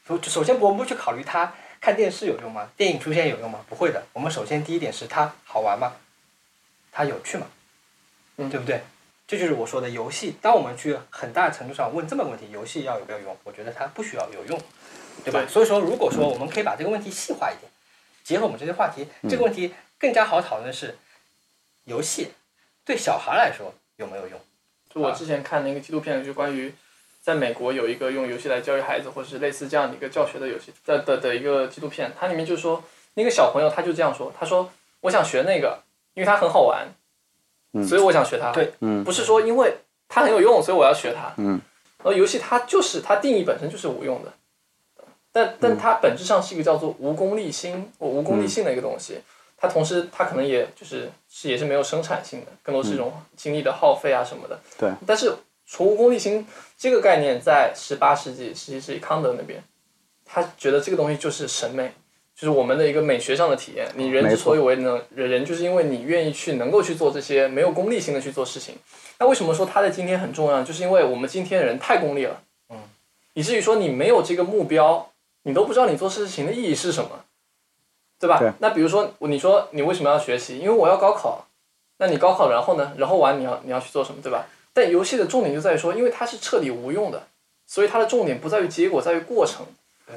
[0.08, 2.70] 首首先我们不会去考虑它看电视有用吗？
[2.78, 3.66] 电影出现有用吗？
[3.68, 4.04] 不会的。
[4.14, 5.94] 我们首先第一点是它好玩吗？
[6.92, 7.48] 它有趣吗？
[8.36, 8.84] 嗯对不对？
[9.26, 10.36] 这就是我说的游戏。
[10.44, 13.36] 当我们去很大程度上问这么个问题，游戏要有没有用？
[13.46, 14.62] 我觉得它不需要有用，
[15.24, 15.40] 对吧？
[15.40, 17.72] 对所以说，如果说我们可以把这个问题细化一点，
[18.24, 21.00] 结合我们这些话题，这个问题更加好讨论的是，
[21.86, 22.34] 游戏
[22.86, 24.40] 对小孩来说有没有用？
[24.98, 26.74] 就我之前看那个纪录片，就关于
[27.22, 32.84] 在美国有一个用游戏来教育孩子，或者是类似这样的一个教学的游戏的的的一个纪录片，它里面就说
[33.14, 34.70] 那个小朋友他就这样说，他说
[35.02, 35.80] 我想学那个，
[36.16, 36.88] 因为它很好玩，
[37.74, 38.52] 嗯所以我想学它。
[38.52, 39.76] 对，嗯不是说因为
[40.08, 41.34] 它很有用，所以我要学它。
[41.38, 41.62] 嗯，
[42.04, 44.34] 而游戏它就是它定义本身就是无用的，
[45.32, 49.20] 但但它本质上是一个叫做无功利心或无功利性的一个东西。
[49.58, 54.60] 它同时它可能也就是是也是没有生产性的，更多是一种精力的耗费啊什么的。
[54.78, 55.34] 对，但是
[55.66, 56.46] 除无功利心
[56.78, 59.62] 这个概念在十八世纪，十七世纪康德那边，
[60.24, 61.92] 他觉得这个东西就是审美，
[62.36, 63.88] 就是我们的一个美学上的体验。
[63.96, 68.76] 你人之所以为能人，人就是因为你愿意去能够去做这些没有功利性的去做事情。
[69.18, 70.62] 那为什么说它在今天很重要？
[70.62, 72.40] 就是因为我们今天人太功利了，
[72.70, 72.78] 嗯，
[73.34, 75.10] 以至于说你没有这个目标，
[75.42, 77.26] 你都不知道你做事情的意义是什么，
[78.20, 78.40] 对吧？
[78.40, 80.60] 对那比如说你说你为什么要学习？
[80.60, 81.46] 因为我要高考。
[82.00, 82.94] 那你高考然后呢？
[82.98, 84.46] 然后完你要你要去做什么，对吧？
[84.72, 87.24] 但游戏的重点就在于说，因为它是彻底无用的，
[87.66, 89.66] 所以它的重点不在于结果，在于过程。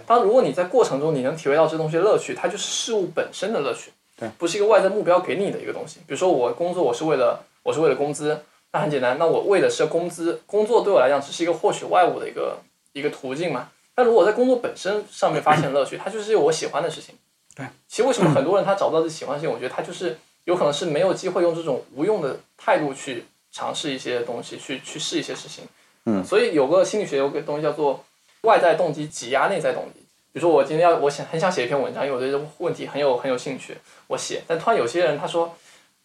[0.06, 6.00] 当如果你在过程中你能体会到这东西的乐趣，它就是事物本身的乐趣，对，不是一个外在目标给你的一个东西。
[6.00, 8.38] 比如说我工作，我是为了我是为了工资，
[8.72, 12.58] 那很简单，那我为的是工资，工作对我来讲只是一个获取外物的一个
[12.92, 13.70] 一个途径嘛。
[13.94, 17.14] 但如果在工作本身上面发现乐趣，它就是我喜欢的事情。
[17.60, 25.64] 对，其实为什么很多人他找不到自己喜欢的事情，我觉得他就是有可能是没有机会用这种无用的态度去尝试一些东西，去去试一些事情。
[26.06, 28.02] 嗯所以有个心理学有个东西叫做
[28.40, 30.00] 外在动机挤压内在动机。
[30.32, 34.42] 比如说我今天要我想很想写一篇文章，因为我对这个问题很有很有兴趣，我写。
[34.46, 35.54] 但突然有些人他说，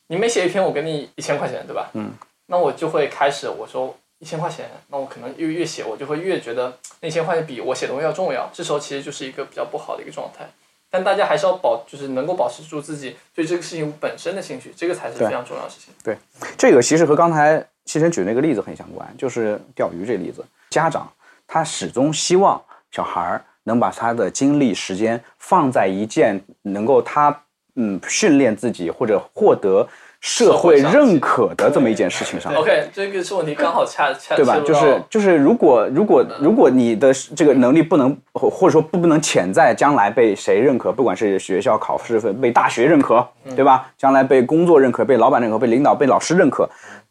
[0.07, 1.89] 你每写一篇我给你一千块钱，对吧？
[1.93, 2.11] 嗯。
[2.47, 8.49] 那我就会开始我说一千块钱，那我可能越越写我就会越觉得那千块钱比我写东西要重要。
[8.53, 10.49] 这时候其实就是一个比较不好的一个状态。
[10.95, 15.93] 但大家还是要保，就是能够保持住自己对这个事情本身的兴趣，这个才是非常重要的事情。
[16.01, 16.15] 对
[16.57, 20.41] 这个其实和刚才西晨举那个例子很相关，就是钓鱼这个例子。
[20.69, 21.11] 家长
[21.45, 27.37] 他始终希望小孩儿能把他的精力、时间放在一件能够他
[27.75, 29.85] 嗯训练自己或者获得
[30.25, 32.51] 社会认可的这么一件事情上。
[32.55, 34.59] OK，这个是问题，刚好恰恰对吧？
[34.65, 43.23] 就是就是，如果如果如果你的这个能力不能或或者说不不能潜在将来被谁认可，不管是学校考试分被大学认可，
[43.55, 43.87] 对吧？
[43.99, 46.67] 将来被工作认可、被老板认可、被领导、被老师认可，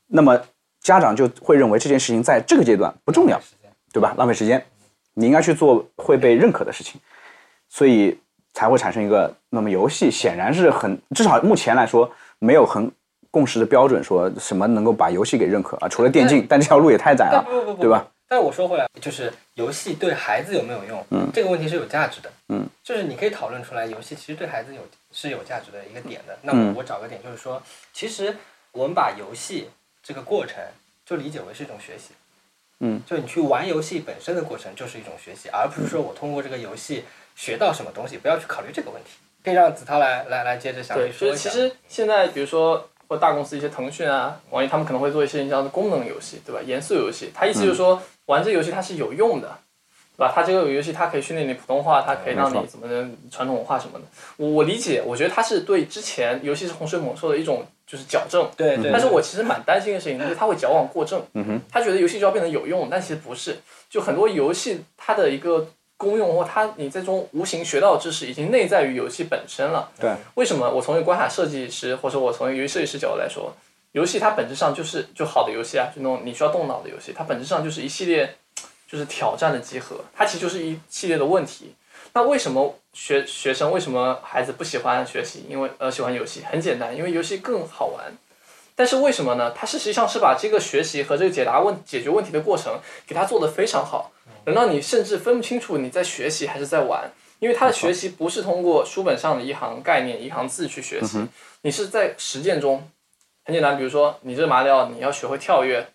[0.09, 0.37] 那么
[0.81, 3.41] 家长就会认为这件事情在这个阶段不重要，
[3.93, 4.13] 对吧？
[4.17, 4.61] 浪费时间，
[5.15, 7.01] 你应该去做会被认可的事情，
[7.69, 8.19] 所以
[8.53, 9.33] 才会产生一个。
[9.51, 12.91] 那么游戏显然是很，至少目前来说没有很
[13.35, 15.89] 共识的标准，说什么能够把游戏给认可啊？
[15.89, 18.07] 除了电竞，但这条路也太窄了，不不不不，对吧？
[18.29, 21.05] 但是我说回来，就是游戏对孩子有没有用？
[21.11, 22.31] 嗯这个问题是有价值的。
[22.51, 26.39] 嗯，就是你可以讨论出来，游戏其实对孩子有是有价值的一个点的。
[26.43, 27.61] 那么我我找个点，就是说，
[27.93, 28.37] 其实
[28.71, 29.69] 我们把游戏
[30.01, 30.63] 这个过程
[31.05, 32.15] 就理解为是一种学习。
[32.79, 39.11] 嗯，就你去玩游戏本身的过程就是一种学习，而不是说我通过这个游戏学到什么东西，不要去考虑这个问题。
[39.45, 41.51] 可以让子涛来来来接着详对，细说一下。
[41.51, 46.61] 就是其实现在比如说或大公司一些腾讯啊、网易，他们可能会做一些叫做功能游戏，对吧？
[46.65, 49.59] 严肃游戏，它意思就是说、玩这个游戏它是有用的，
[50.17, 50.33] 对吧？
[50.35, 54.05] 它这个游戏它可以训练你普通话，它可以让你怎么的传统文化什么的。
[54.37, 58.49] 我我理解，我觉得它是对之前游戏是洪水猛兽的一种就是矫正。
[58.57, 63.57] 对对，但是我其实蛮担心的事情就是它会矫枉过正，嗯哼，他觉得游戏就要变得有用，但其实不是。
[63.91, 69.91] 就很多游戏它的一个功用或它你这种无形学到的知识已经内在于游戏本身了。
[69.99, 73.53] 对，为什么我从一个关卡设计师，或者我从一个游戏设计师角度来说，
[73.93, 78.37] 游戏它本质上就是就好的游戏啊，就那种你需要动脑的游戏，它本质上就是一系列
[78.89, 81.75] 就是挑战的集合，它其实就是一系列的问题。
[82.13, 88.17] 那为什么学学生为什么孩子不喜欢学习，因为呃喜欢游戏，很简单，因为游戏更好玩。
[88.77, 89.53] 但是为什么呢？
[89.53, 94.11] 它事实际上是把这个学习和这个解答问解决问题的过程给他做得非常好，
[94.47, 97.11] 能让你甚至分不清楚你在学习还是在玩。
[97.41, 101.19] 因为他的学习不是通过书本上的一行概念、一行字去学习，
[101.61, 102.89] 你是在实践中。
[103.45, 105.87] 很简单，比如说你这个马里奥，你要学会跳跃，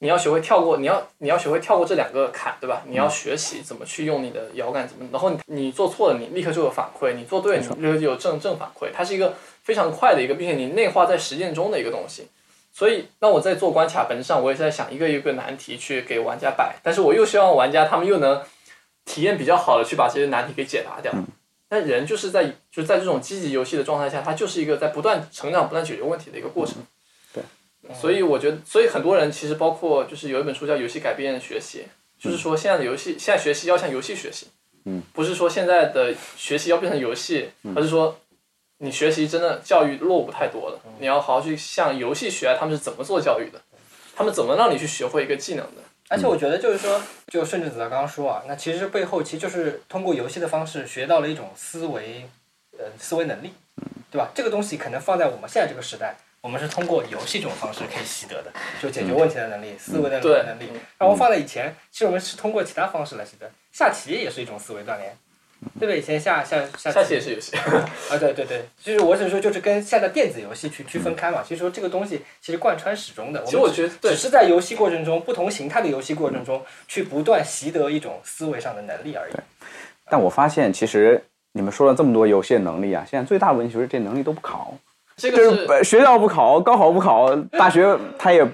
[0.00, 2.82] 你要学会跳过，你要你要学会跳过这两个坎，对吧？
[2.86, 8.90] 你要学习怎么去用你的摇杆，怎么，然后你你做错了，你立刻就有反馈；你做对，你就有正正反馈。
[8.92, 12.28] 它是一个非常快的一个，并且你内化在实践中的一个东西。
[12.78, 18.40] 所以，那我在做关卡，本质上我也是在想一个一个难题去给玩家摆，但是我又希望玩家他们又能
[19.04, 21.12] 体验比较好的去把这些难题给解答掉。
[21.68, 26.76] 但人就是在就在这种积极游戏的状态下，他就是一个在不断成长、不断解决问题的一个过程。
[27.34, 27.42] 对，
[27.92, 31.84] 所以我觉得，所以很多人其实包括就是有一本书叫《游戏改变学习》，
[32.22, 34.46] 就是说现在的游戏，现在学习要向游戏学习。
[34.84, 38.16] 嗯，不是说现在的学习要变成游戏，而是说
[38.78, 43.60] 你学习真的教育落伍太多了，你要好好去向游戏学，他们是怎么做教育的，
[44.14, 45.82] 他们怎么让你去学会一个技能的。
[46.08, 52.26] 而且我觉得就是说，就顺着子刚刚说啊，那其实背后其实就是通过游戏的方式学到了一种思维，
[52.78, 53.52] 呃，思维能力，
[54.10, 54.30] 对吧？
[54.34, 60.70] 这个东西可能放在我们现在这个时代，我们是通过游戏这种方式可以习得的，就解决问题的能力、思维的能力。
[60.96, 65.14] 然后放在以前，其实我们是通过其他方式来习得，下棋也是一种思维锻炼，
[65.78, 65.98] 对不对？
[65.98, 67.56] 以前下下下下棋也是游戏，
[68.10, 71.42] 啊，对对对，就是我只是说，就是跟现在电子游戏去区分开嘛。
[71.42, 73.42] 其实说这个东西其实贯穿始终的。
[73.44, 79.32] 其实我觉得对只是在游戏过程中，不同形态的游戏过程中，去不断习得一种思维上的能力而已。
[80.08, 84.74] 但我发现，其实你们说了这么多游戏的能力啊，现在最大的问题就是这能力都不考，
[85.16, 88.46] 这个就是呃学校不考，高考不考，大学他也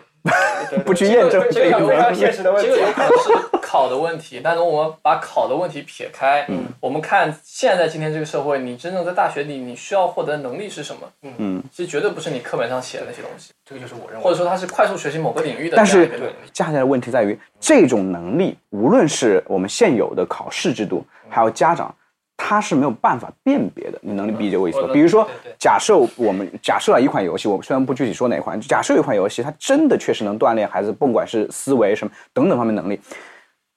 [0.84, 2.14] 不去验证这个这个有非常。
[2.14, 2.82] 现实的问题这个。
[2.82, 11.00] 有可能是考的问题，但是我们把考的问题撇开，嗯我们看现在今天这个社会，你真正在大学里你需要获得能力是什么？
[11.38, 16.08] 嗯，其实绝对不是你课本上写的那些东西，这个就是我认为或者说它是快速学习某个领域的但是。
[16.52, 21.92] 恰恰的问题在于，这种能力无论是我们现有的考试制度，还有家长，
[22.36, 23.98] 他是没有办法辨别的。
[24.02, 24.86] 你能理解我意思？
[24.92, 33.00] 比如说假设我们假设啊一款游戏，我虽然不具体说哪款，假设有一款游戏，它真的确实能锻炼孩子，不管是思维什么等等方面能力，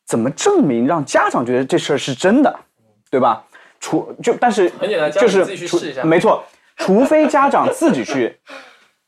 [0.06, 2.60] 怎么证明让家长觉得这事儿是真的，
[3.10, 3.44] 对吧？
[3.80, 6.44] 除就但是很简单就是自己去试一下没错，
[6.78, 8.36] 除非家长自己去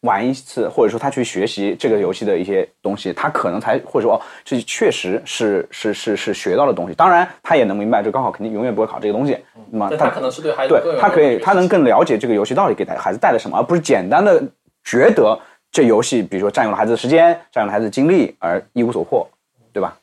[0.02, 6.94] 玩一次，或者说他去学习这个游戏的一些东西，他可能才或者说哦，这确实是是是是学到的东西。
[6.96, 9.38] 当然，他也能明白，这高考肯定永远不会考这个东西。
[9.70, 14.42] 那么但他可能是对孩子对他可以，他能更了解这个游戏到底给孩子带来什么，而不是简单的
[14.84, 15.38] 觉得
[15.72, 19.28] 这游戏比如说占用了孩子的时间，占用了孩子的精力而一无所获，
[19.74, 19.98] 对吧？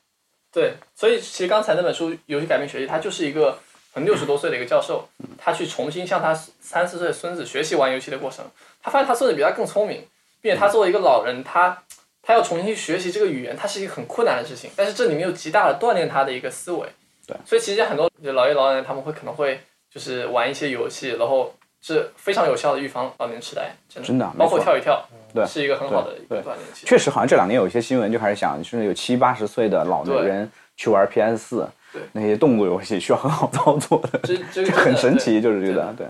[0.53, 3.59] 对，所以其实刚才那本书《游戏改变学习》，它就是一个
[3.97, 8.45] 很六十多岁的一个教授，他去重新向他三四岁的孙子学习玩游戏的过程，
[8.83, 10.07] 他发现他孙子比他更聪明，
[10.43, 11.83] 并且他作为一个老人，他
[12.21, 16.87] 他要重新去学习这个语言，它是一个很困难的事情，但是这里面又极大的锻炼他的一个思维。
[17.27, 19.59] 对，所以其实很多就老爷老奶奶他们会可能会
[19.91, 26.59] 就是玩一些游戏，然后是非常有效的预防老年痴呆，真的，真的包括跳一跳，对是一个很好的一个锻炼。
[26.75, 36.07] 确实，好像这两年有一些新闻就开始想，甚至有七八十岁的老年人去玩 PS 四对，那些动作游戏需要很好操作的，这这个 很神奇，就是这对个对。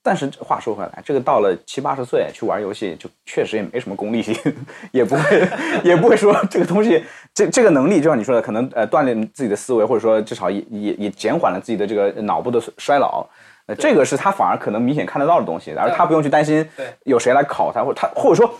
[0.00, 4.36] 但是话说回来，这个到了七八十岁去玩游戏，就确实也没什么功利性，
[4.92, 5.48] 也不会
[5.82, 7.02] 也不会说这个东西，
[7.34, 13.26] 这这个能力，就像你说的，可能呃锻炼自己的思维，或者说至少也也也减缓了自己的这个脑部的衰老。
[13.66, 16.68] 呃，这个是他反而可能明显看得到的东西，而他不用去担心
[17.04, 18.54] 有谁来考他，或者他或者说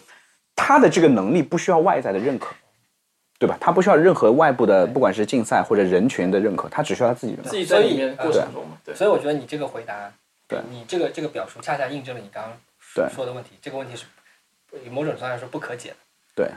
[0.57, 2.55] 他的这个能力不需要外在的认可，
[3.39, 3.59] 对吧？
[3.61, 7.51] 他不需要任何外部的，不管是竞赛或者人群的认可，他只需要他自己自。
[7.51, 8.95] 己在里面过程中嘛，对。
[8.95, 10.11] 所以我觉得你这个回答，
[10.47, 12.45] 对你这个这个表述恰恰印证了你刚
[12.95, 13.51] 刚说的问题。
[13.61, 14.07] 这个问题是
[14.91, 15.97] 某种程度上来说不可解的。
[16.35, 16.49] 对，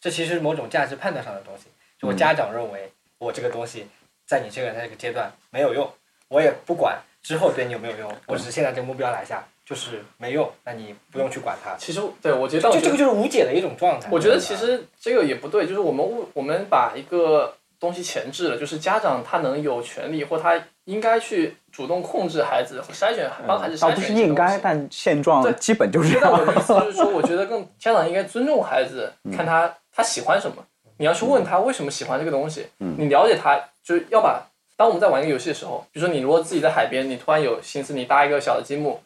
[0.00, 1.64] 这其实是某种价值判断上的东西。
[1.98, 3.86] 就我嗯家长认为我这个东西
[4.26, 5.90] 在你这个这个阶段没有用，
[6.28, 11.74] 我也不管之后对你有没有用，我只是现在这个目标拿下就是没用，那你不用去管它。
[11.76, 14.08] 其实对我觉得，就这个就是无解的一种状态。
[14.12, 20.54] 我觉得其实这个也不对，就是我们误我们把一个东西前置了，就是家长他能有权利或他
[20.84, 26.46] 应该去主动控制孩子筛选，帮孩子筛选倒不是应该，但现状对基本就是这样我样。
[26.46, 30.64] 的意思就是说，我觉得更家长应该尊重孩子，嗯看他他喜欢什么，
[30.98, 34.46] 你要去问他为什么喜欢这个东西，你了解他，就是要把。
[34.78, 39.00] 当我们在玩一个游戏的时候，比如说你如果自己在海边，你突然有心思，你搭一个小的积木，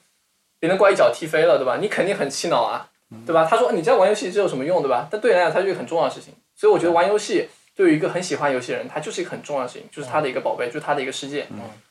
[0.60, 1.78] 别人过来一脚踢飞了，对吧？
[1.80, 2.88] 你肯定很气恼啊，
[3.26, 3.44] 对吧？
[3.50, 5.08] 他说你这样玩游戏这有什么用，对吧？
[5.10, 6.32] 但对人来讲，它是一个很重要的事情。
[6.54, 11.48] 所以我觉得玩游戏对于一个很喜欢游戏的人，他就是一个很重要的事情，就是他的一个宝贝，就是他的一个世界。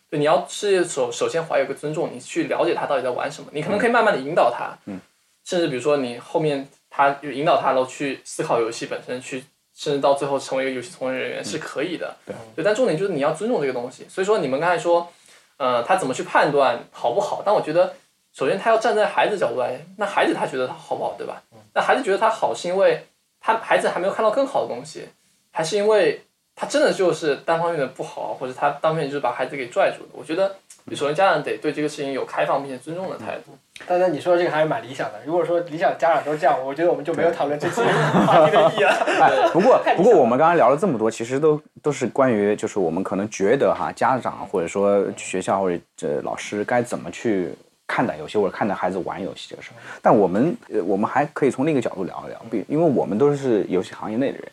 [0.10, 5.00] 对，你要是首首先怀有一个尊重，你去了解他到底在玩什么，你可能可以慢慢的引导他，嗯，
[5.44, 9.44] 甚至比如说你后面他就引导他，然后去思考游戏本身，去
[9.76, 14.06] 甚至到最后成为一个游戏从业人员是可以的，对对，但重点就是你要尊重这个东西。
[14.10, 15.12] 所以说你们刚才说，
[15.58, 17.42] 呃，他怎么去判断好不好？
[17.46, 17.94] 但我觉得，
[18.34, 21.42] 首先他要站在孩子角度来，那孩子他觉得他好不好，对吧？
[21.74, 23.06] 那孩子觉得他好是因为
[23.42, 25.08] 他孩子还没有看到更好的东西，
[25.52, 26.22] 还是因为
[26.56, 30.10] 他真的就是单方面的不好，或者他当面就是把孩子给拽住的？
[30.14, 30.56] 我觉得，
[30.92, 33.58] 首先家长得对这个事情有开放并且尊重的态度。
[33.88, 35.22] 大家你说这个还是蛮理想的。
[35.26, 38.92] 如果说理想家长都是这样，我觉得我们就没有讨论这期话题的意义了。
[39.22, 47.54] 哎，不过不过我们刚才聊了这么多，其实都都是关于就是我们可能觉得哈，家长或者说学校或者这老师该怎么去
[47.90, 49.76] 看待游戏或者看待孩子玩游戏这个事儿。
[50.00, 54.48] 但我们呃我们还可以从另一个角度聊一聊，比因为我们都是游戏行业内的人，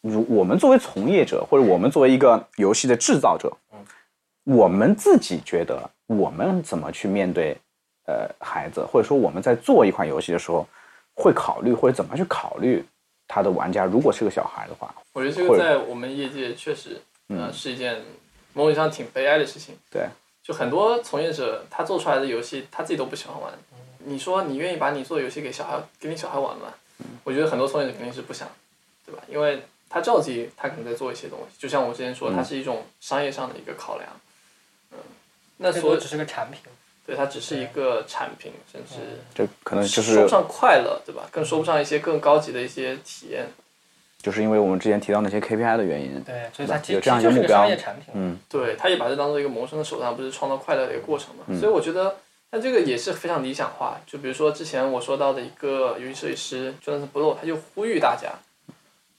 [0.00, 3.54] 如我们作为从业者或者我们作为一个游戏的制造者，
[4.44, 7.54] 我们自己觉得我们怎么去面对
[8.06, 10.66] 呃孩子，或者说我们在做一款游戏的时候，
[11.14, 12.82] 会考虑或者怎么去考虑
[13.28, 18.00] 他的玩家，如果是个小孩的话，我觉得这个在我们业界确实，嗯，是一件
[18.54, 19.76] 某种意义上挺悲哀的事情。
[19.90, 20.08] 对，
[20.50, 23.52] 就很多从业者他做出来的游戏，他自己都不喜欢玩。
[23.98, 26.74] 你说你愿意把你做的游戏给小孩，给你小孩玩吗？
[27.22, 28.48] 我觉得很多从业者肯定是不想，
[29.06, 29.22] 对吧？
[29.28, 31.56] 因为他着急，他可能在做一些东西。
[31.56, 34.10] 就像我之前说，它是一种商业上的一个考量。
[34.90, 34.98] 嗯，
[35.58, 36.60] 那所以最多只是个产品。
[37.06, 41.28] 对它只是一个产品，甚至这可能就是说不上快乐，对吧？
[41.30, 43.46] 更说不上一些更高级的一些体验。
[44.22, 48.12] 就是因为我们之前提到那些 KPI 的原因，对，所以它其有实其实就是个这样一个目标商业产品。
[48.14, 51.44] 嗯，对，他也把这当做一个谋生的手段，不是创造快乐的一个过程嘛。
[51.46, 52.16] 嗯所以我觉得，
[52.50, 54.00] 但这个也是非常理想化。
[54.06, 58.30] 就比如说之前我说到的一个游戏设计师 Jonathan Blow，他就呼吁大家，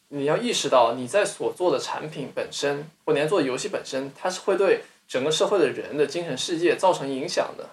[0.09, 7.65] 你要意识到你在所做的产品本身，或你在做的游戏本身，它是会对整个社会的人的精神世界造成影响的。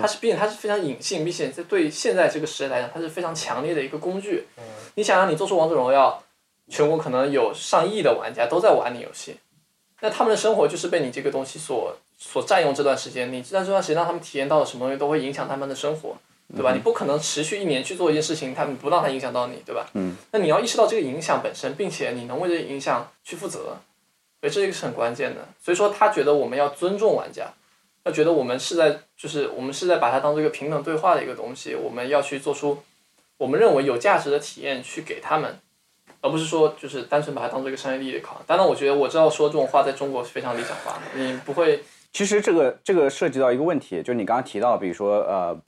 [0.00, 4.46] 它是，并且它是非常隐性，并且在对现在这个时代来讲，它是非常强烈的一个工具。
[4.94, 6.22] 你想让你做出王者荣耀，
[6.72, 9.36] 全国可能有上亿的玩家都在玩你游戏，
[10.00, 16.16] 那他们的生活就是被你这个东西所所占用这段时间，你在这段时间让他们体验到了什么东西，都会影响他们的生活，
[16.56, 16.72] 对吧？
[16.72, 19.90] 你不可能持续一年去做一件事情，他们不让它影响到你，对吧？
[19.92, 20.16] 嗯。
[20.30, 23.76] 那你要意识到这个影响本身，并且你能为这个影响去负责，
[24.40, 25.46] 所以这个是很关键的。
[25.62, 27.52] 所以说，他觉得我们要尊重玩家，
[28.04, 32.82] 要觉得我们是在就是我们是在把它当做一个平等对话的一个东西，我们要去做出
[33.36, 35.60] 我们认为有价值的体验去给他们。
[36.22, 38.44] 而不是说就是单纯把它当做一个商业利益的考量。
[38.46, 45.58] 当然，我觉得我知道说这种话在中国是非常理想化的，你不会其实这个这个涉及到一个问题，就是你刚刚提到，比如说呃，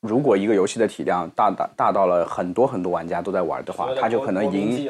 [0.00, 4.88] 如果一个游戏的体量大大大到了很多很多玩家都在玩的话，它就可能影，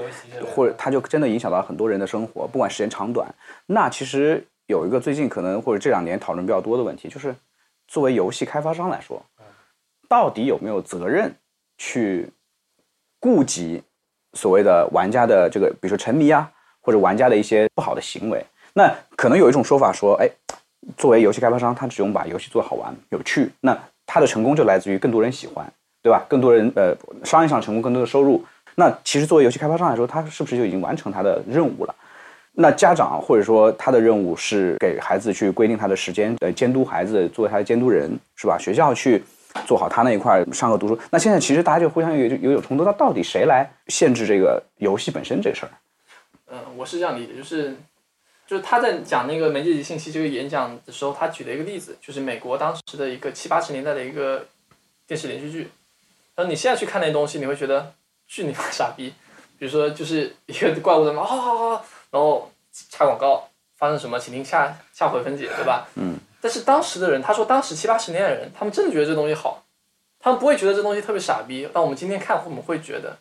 [0.55, 3.27] 或者它就真的影响到很多人的生活，不管时间长短。
[3.66, 7.35] 那其实有一个最近可能或者这两年讨论比较多的问题，就是
[7.87, 9.22] 作为游戏开发商来说，
[10.09, 11.35] 到底有没有责任
[11.79, 12.29] 去
[13.20, 13.83] 顾及
[14.35, 18.45] 所谓的玩家的这个，比如说沉迷啊，或者玩家的一些不好的行为？
[18.74, 20.28] 那可能有一种说法说，哎，
[20.97, 25.64] 作为游戏开发商，他只用把游戏做好玩、有趣，那他的成功就来自于更多人喜欢，
[26.03, 26.24] 对吧？
[26.28, 28.45] 更多人呃，商业上成功，更多的收入。
[28.74, 31.95] 那其实作为游戏开发商来说，他是不是就已经完成他的任务了？
[32.57, 38.57] 那家长或者说他的任务是给孩子去规定他的时间，呃，监督孩子，作为他的监督人，是吧？
[38.59, 39.22] 学校去
[39.67, 40.99] 做好他那一块上课读书。
[41.11, 45.71] 那现在其实大家就互相有有有冲突，那到底谁来限制这个游戏本身这个事儿？
[46.49, 47.77] 嗯，我是这样理解，就是
[48.47, 54.47] 就是他在讲那个媒介及信息这个演讲的时候，他举了一个例子，就是美国当时的一个七八十年代的一个
[55.07, 55.71] 电视连续剧。
[56.35, 57.93] 然后你现在去看那东西，你会觉得
[58.27, 59.15] 巨你妈傻逼。
[59.57, 62.51] 比如说，就是一个怪物在那啊啊啊，然后
[62.91, 63.49] 插广告，
[63.79, 65.87] 发生什么，请听下下回分解，对吧？
[65.95, 66.19] 嗯。
[66.45, 69.64] 但是当时的人，他说当时七八十年代的人，他们真的觉得这东西好，
[70.20, 71.66] 他们不会觉得这东西特别傻逼。
[71.72, 73.16] 但我们今天看，我们会觉得，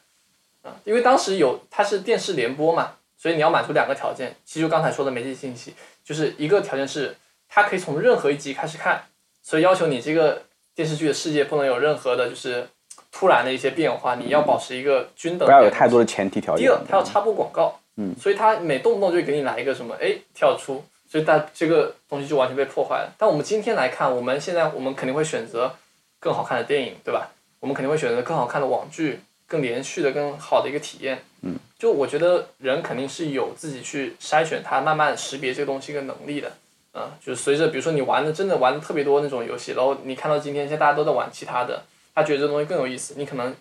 [0.61, 4.35] 啊，因为当时有它是电视联播嘛，所以你要满足两个条件。
[4.43, 7.15] 其实就刚才说的媒介信息，就是一个条件是
[7.47, 9.05] 它可以从任何一集开始看，
[9.41, 10.41] 所以要求你这个
[10.75, 12.67] 电视剧的世界不能有任何的就是
[13.09, 15.47] 突然的一些变化，你要保持一个均等。
[15.47, 16.65] 不要有太多的前提条件。
[16.65, 20.83] 第二，它要插播广告，嗯，所以它每动不动就给你来一个什么，哎，跳出，
[21.13, 23.13] 所以大这个东西就完全被破坏了。
[23.19, 25.71] 但我们今天来看，我们现在我们肯定会选择
[26.19, 27.29] 更好看的电影，对吧？
[27.59, 31.23] 我们肯定会选择更好看的网剧，更连续的、更好的一个体验。
[31.41, 36.51] 嗯，就我觉得人肯定是有自己去筛选它、慢慢识别这个东西一个能力的。
[36.95, 41.83] 嗯、就是随着比如说你玩的真的玩的特别多那种游戏，然后你看到今天现在大家都在玩其他的，
[42.15, 43.55] 他觉得这东西更有意思，你可能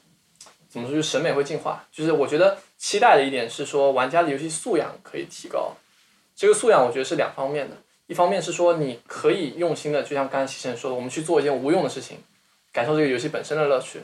[0.71, 1.85] 怎么说，就审美会进化。
[1.93, 5.75] 就是我觉得期待的一点是说，玩家的游戏素养可以提高。
[6.35, 7.77] 这个素养我觉得是两方面的，
[8.07, 12.19] 一方面是说你可以用心的，就像刚才西辰说的，我们去做一件无用的事情，
[12.73, 14.01] 感受这个游戏本身的乐趣，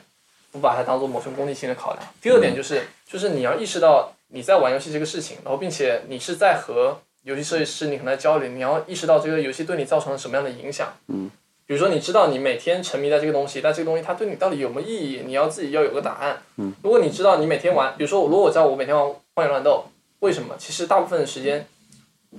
[0.53, 2.07] 不把它当做某种功利性的考量。
[2.21, 10.95] 第二点就是，就是你要意识到你在玩游戏这个事情，然后并且你是在和游戏设计师你和他交流，你要意识到这个游戏对你造成了什么样的影响。
[11.09, 11.31] 嗯。
[11.67, 15.23] 比如说，你知道你每天沉迷在这个东西，但这个东西它对你到底有没有意义？
[15.27, 16.41] 你要自己要有个答案。
[16.57, 16.73] 嗯。
[16.83, 19.05] 如果你知道你每天玩，比如说，如果我知道我每天玩
[19.35, 19.85] 《荒野乱斗》，
[20.21, 20.55] 为什么？
[20.59, 21.69] 其实大部分的时间，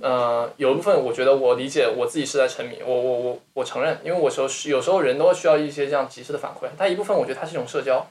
[0.00, 6.68] 呃，有一部分我觉得我理解我自己是在沉迷，我我我我承认，因为我时候有时候人都需要一些这样及时的反馈。
[6.78, 8.06] 但一部分我觉得它是一种社交，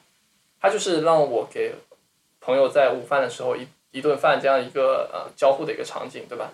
[0.59, 1.73] 它就是让我给
[2.41, 6.51] 朋友在午饭的时候一一顿饭这样一个呃交互的一个场景，对吧？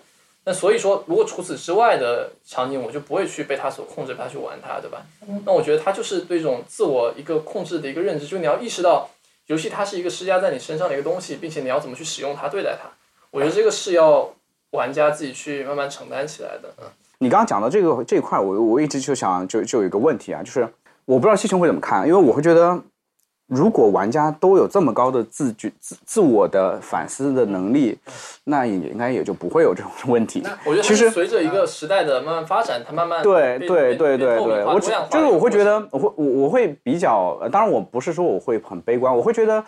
[0.47, 5.03] 那所以说，如果除此之外的场景，我就不会去被它所控制，被它去玩它，对吧？
[5.43, 9.09] 那我觉得它就是对一种自我一个控制的一个认知，就是你要意识到
[9.47, 12.88] 游戏它是一个施加在你身上的一个东西，并且你要怎么去使用它、对待它。
[13.32, 14.32] 我觉得这个是要
[14.76, 16.69] 玩家自己去慢慢承担起来的。
[16.82, 16.86] 嗯，
[17.17, 20.67] 你刚刚讲到这个这一块，我我一直就想就就有一个问题啊，就是
[21.05, 22.80] 我不知道西城会怎么看，因为我会觉得。
[23.47, 27.95] 如果玩家都有这么高的自觉、自自我的反思的能力，
[28.45, 30.43] 那也应该也就不会有这种问题。
[30.65, 39.63] 我觉得其实随着一个时代的慢慢发展，它慢慢对对对对对，我只就是我会觉得得，我会我我会比较，呃当然我不是说我会很悲观，我会觉得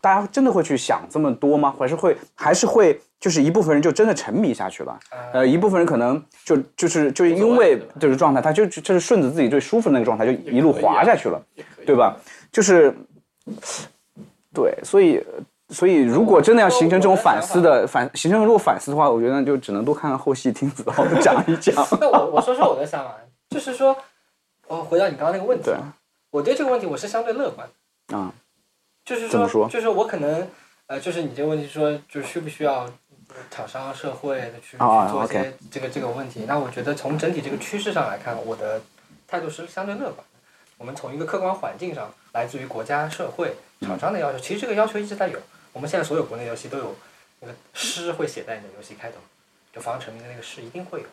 [0.00, 1.72] 大家真的会去想这么多吗？
[1.78, 4.98] 还是会还是会就是一部分人就真的沉迷下去了，
[5.32, 11.40] 呃，一部分人可能就就是就因为这个状态，他就就是顺着自己最舒服的那个状态，就一路滑下去了，
[11.86, 12.16] 对吧？
[12.50, 12.92] 就是。
[14.52, 15.24] 对，所以，
[15.68, 21.74] 所以如果真的要形成这种反思的反，形成如果反思的话，我觉得就只能多看看后戏，听子豪 讲一讲。
[22.00, 23.16] 那我我说说我的想法，
[23.50, 23.96] 就是说，
[24.66, 25.70] 我回到你刚刚那个问题，
[26.30, 27.68] 我对这个问题我是相对乐观
[28.08, 28.32] 啊，
[29.04, 29.68] 就是说，说？
[29.68, 30.46] 就是我可能，
[30.86, 32.86] 呃，就是你这个问题说，就是需不需要
[33.50, 36.44] 厂商、社会的去去做一些这个这个问题？
[36.46, 38.80] 那我觉得从整体这个趋势上来看，我的
[39.26, 40.24] 态度是相对乐观的。
[40.78, 42.12] 我们从一个客观环境上。
[42.32, 45.36] 来自于国家、社会、厂商的要求，其实这个要求一直在有。
[45.72, 46.94] 我们现在所有国内游戏都有
[47.40, 49.16] 那个诗会写在你的游戏开头，
[49.74, 51.06] 就防沉迷的那个诗一定会有。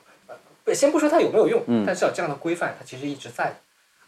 [0.66, 3.56] 呃，先不说它有没有用，但至少这样的规范它其实一直在。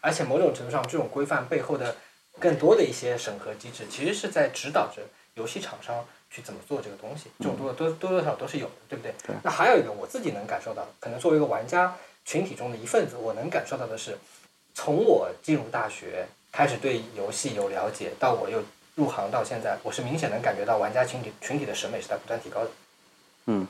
[0.00, 1.96] 而且某种程度上，这种规范背后的
[2.38, 5.02] 更多的一些审核机制，其实是在指导着
[5.34, 7.30] 游戏厂商去怎么做这个东西。
[7.38, 9.12] 这种多多多多少少都是有的，对不对？
[9.26, 9.36] 对。
[9.42, 14.16] 那还有一个我自己能感受到，可能作为一个玩家群体中的一份子，我能感受到的是，
[14.74, 16.26] 从我进入大学。
[16.52, 18.60] 开始对游戏有了解，到我又
[18.96, 22.70] 入行到现在，我是明显能感觉到玩家群体群体的审美是在不断提高的。
[23.46, 23.68] 嗯，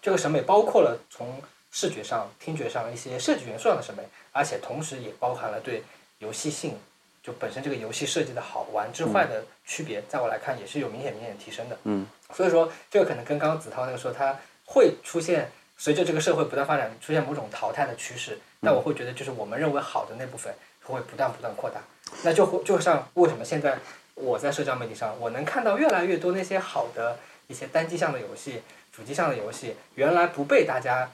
[0.00, 4.02] 这个审美包括了从视觉上、听觉上一些设计元素上的审美，
[4.32, 5.84] 而且同时也包含了对
[6.20, 6.78] 游戏性
[7.22, 11.78] 就本身这个游戏设计的好玩之坏的区别，在我来看也是有明显明显提升的。
[11.84, 20.52] 嗯，所以说这个可能跟刚刚子韬那个说，它会出现随着这个社会不断发展出现某种淘汰的趋势，但我会觉得就是我们认为好的那部分
[20.82, 21.80] 会不断不断扩大。
[22.24, 23.78] 那就会就像为什么现在
[24.14, 28.62] 我在社交媒体上，我能看到越来越多那些好的一些单机上的游戏、
[28.92, 31.10] 主机上的游戏，原来不被大家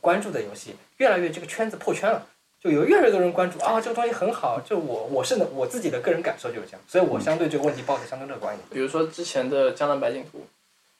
[0.00, 2.26] 关注的游戏，越来越这个圈子破圈了，
[2.62, 4.60] 就有越来越多人关注啊，这个东西很好。
[4.60, 8.68] 就我我是我自己的个人感受就是这样，所以我相对这个问题抱着相对乐观一点。
[8.70, 10.38] 比如说之前的《江南百景图》，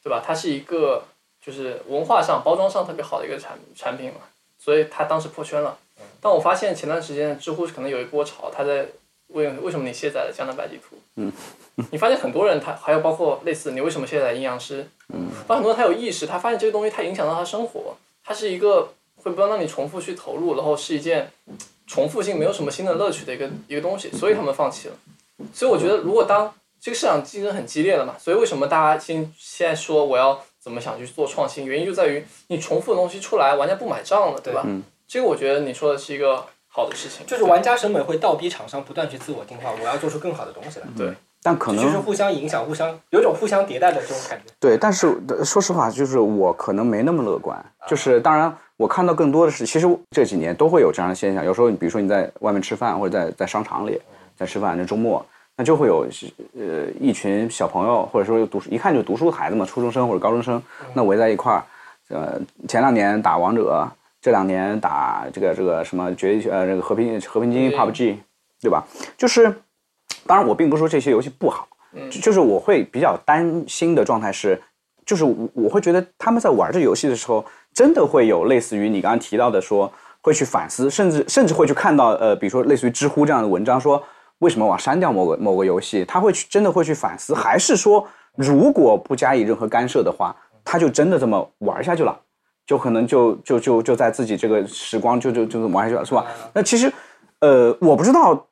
[0.03, 0.23] 对吧？
[0.25, 1.05] 它是一个
[1.45, 4.21] 就是文化上、包装上特别好的一个产产品嘛，
[4.59, 5.79] 所以它当时破圈了。
[6.21, 8.87] 但我发现前段时间知乎可能有一波潮，它在。
[9.33, 10.97] 问为什么你卸载了《江南百景图》？
[11.15, 11.33] 嗯，
[11.93, 14.83] 你发现很多人他还有包括类似你为什么卸载《阴阳师》？
[15.15, 18.93] 嗯，很多人他有意识，他发现这个东西它影响到他生活，它是一个
[19.23, 21.31] 会不断让你重复去投入，然后是一件
[21.87, 24.95] 重复性没有什么新的乐趣的一个一个东西，所以他们放弃了。
[25.53, 31.67] 所以我觉得，如果当这个市场竞争很激烈了嘛，所以为什么大家现现在说我要怎么想去做创新？
[31.67, 34.63] 原因就在于你重复的东西出来，玩家不买账了，对吧？
[34.67, 36.47] 嗯，这个我觉得你说的是一个。
[36.73, 40.87] 好的事情，就是玩家审美会倒逼厂商不断去自我进化，我要做出更好的东西来。
[40.97, 41.13] 对，
[41.43, 44.53] 但可能就是互相影响，互相有种互相迭代的这种感觉。
[44.59, 47.59] 对，但是说实话，就是我可能没那么乐观。
[47.89, 51.45] 就是当然，我看到更多的是，其实这几年都会有这样的现象。
[51.45, 54.01] 有时候，比如说你在外面吃饭，或者在在商场里
[54.37, 55.25] 在吃饭，那周末
[55.57, 56.07] 那就会有
[56.59, 60.63] 呃一群小朋友，或者说读书一看就读书的孩子嘛，初中生或者高中生，
[60.95, 61.65] 那围在一块儿。
[62.09, 63.89] 呃，前两年打王者。
[64.23, 68.17] 这两年打这个这个什么绝呃这个和平和平精英 PUBG，
[68.61, 68.87] 对吧？
[69.17, 69.51] 就是，
[70.31, 71.67] 当然我并不是说这些游戏不好，
[72.09, 74.57] 就就是我会比较担心的状态是，
[75.05, 84.01] 就是我我会觉得他们在玩这游戏的时候，真的会有类似于你刚刚提到的说会去反思，甚至甚至会去看到呃，比如说类似于知乎这样的文章，说
[84.39, 88.07] 为什么我要删掉某个某个游戏，他会去真的会去反思，还是说
[88.37, 90.33] 如果不加以任何干涉的话，
[90.65, 92.17] 他就真的这么玩下去了？
[92.65, 96.25] 就可能就就就就在自己这个时光就就就玩下去了，是吧？
[96.53, 96.93] 那其实，
[97.41, 98.47] 呃，我不知道，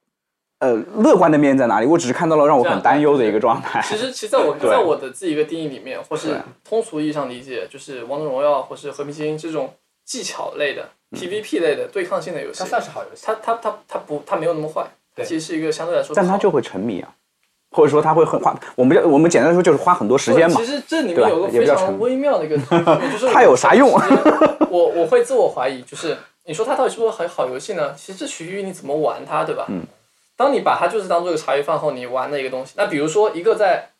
[0.61, 1.87] 呃，乐观的面在哪里？
[1.87, 3.81] 我只是看到了让我很担忧的一个状态。
[3.83, 9.73] 其实，其实在我 在我的自己一个定义里面，或是通俗意义上理解，就是王者荣耀或是和平精英这种
[10.05, 13.23] 技巧类的、PVP 类的对抗性的游戏它，算是好游戏。
[13.25, 14.85] 它它它它不它没有那么坏，
[15.25, 17.09] 其实是一个相对来说但它就会沉迷啊，
[17.71, 20.67] 或者说他会很花，我们我们简单说就是花很多时间嘛其。
[20.67, 24.19] 实这里面有个非常微妙的一个东西，就是 它有啥用 我时间
[24.71, 27.95] 我我会自我怀疑，就是你说它到底是不是很好游戏呢？
[27.97, 29.65] 其实这取决于你怎么玩它，对吧？
[29.69, 29.83] 嗯。
[30.39, 33.91] 当你把它就是当做一个茶余饭后你玩的一个东西，那比如说一个在，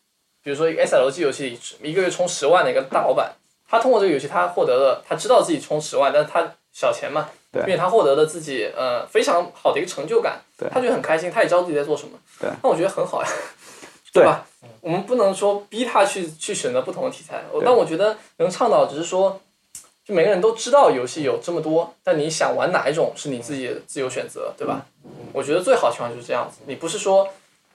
[0.41, 1.59] 比如说一个 SLG 游戏里
[1.91, 3.33] 一个月充十万的一个大老板，
[3.67, 13.29] 他通过这个游戏他获得了，他知道自己充十万，但是他小钱嘛，对并且他获得了自己呃非常好的一个成就感对，他觉得很开心，他也知道自己在做什么，对，那我觉得很好呀，
[14.13, 14.45] 对吧？
[14.79, 19.39] 我们不能说逼他去去选择不同的题材，对但我觉得能倡导只是说，
[20.09, 24.83] 就每个人都知道游戏有这么多，但你想玩哪一种是你自己的自由选择，对吧？
[25.31, 27.27] 我觉得最好情况就是这样子，你不是说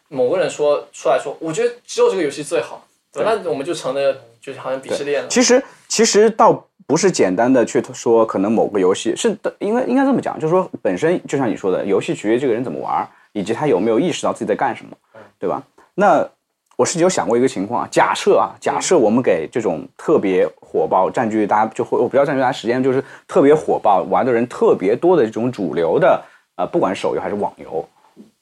[0.09, 5.29] 某个人说出来说，我觉得只有这个游戏最好，那我们就成了就是好像鄙视链了。
[5.29, 14.97] 其实其实倒不是简单的去说可能某个游戏是的，应该应该这么讲，就是说本身就像你说的，游戏取决于这个人怎么玩，以及他有没有意识到自己在干什么，
[15.39, 15.63] 对吧？
[15.95, 16.29] 那
[16.77, 26.21] 我是有想过一个情况啊，假设啊，假设我们给这种特别火爆、占据大家就会，我不要占据大家时间，就是特别火爆、玩的人特别多的这种主流的
[26.57, 27.89] 呃，不管手游还是网游，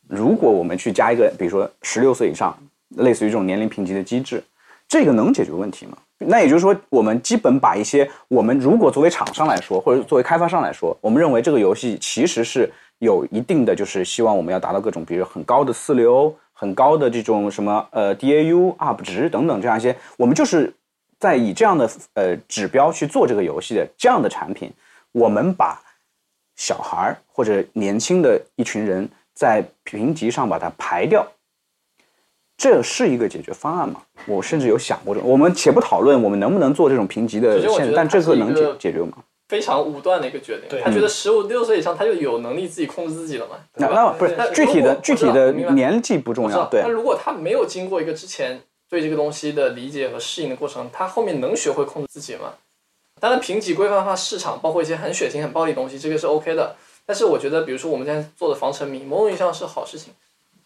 [0.09, 2.57] 如果我们去加一个，比如说十六岁以上，
[2.97, 4.43] 类似于这种年龄评级的机制，
[4.89, 5.99] 这个能解决问题吗？
[6.25, 12.71] 那也就是说，我们基本把一些我们如果作为厂商来说，或者作为开发商来说，我们认为这个游戏其实是
[13.01, 20.73] 有一定的，就是希望我们要达到各种，比如很高的四流、很高的这种什么呃 DAU、UP 值等等这样一些，我们就是
[21.19, 24.73] 在以这样的呃指标去做这个游戏的这样的产品，
[25.11, 25.83] 我们把
[26.55, 31.27] 小孩儿或者年轻的一群人在评级上把它排掉，
[32.57, 34.01] 这是一个解决方案吗？
[34.27, 39.15] 我甚至有想过这，我们且不讨论我们能不能做这种评级的限制，但这个能解解决吗？
[39.53, 40.81] 非常武断的一个决定。
[40.83, 43.57] 他觉得十五六岁以上他就有能力自己控制自己了嘛？
[43.75, 52.55] 那对那不是但具体的具体的我明白年纪不重要，对那，如果他没有经过一个之前对这个东西的理解和适应的过程，他后面能学会控制自己吗？
[53.21, 56.75] 当然，评级规范化市场，包括一些很血腥、很暴力的东西，这个是 OK 的。
[57.05, 60.15] 但是我觉得，比如说我们现在做的防沉迷，某种意义上是好事情，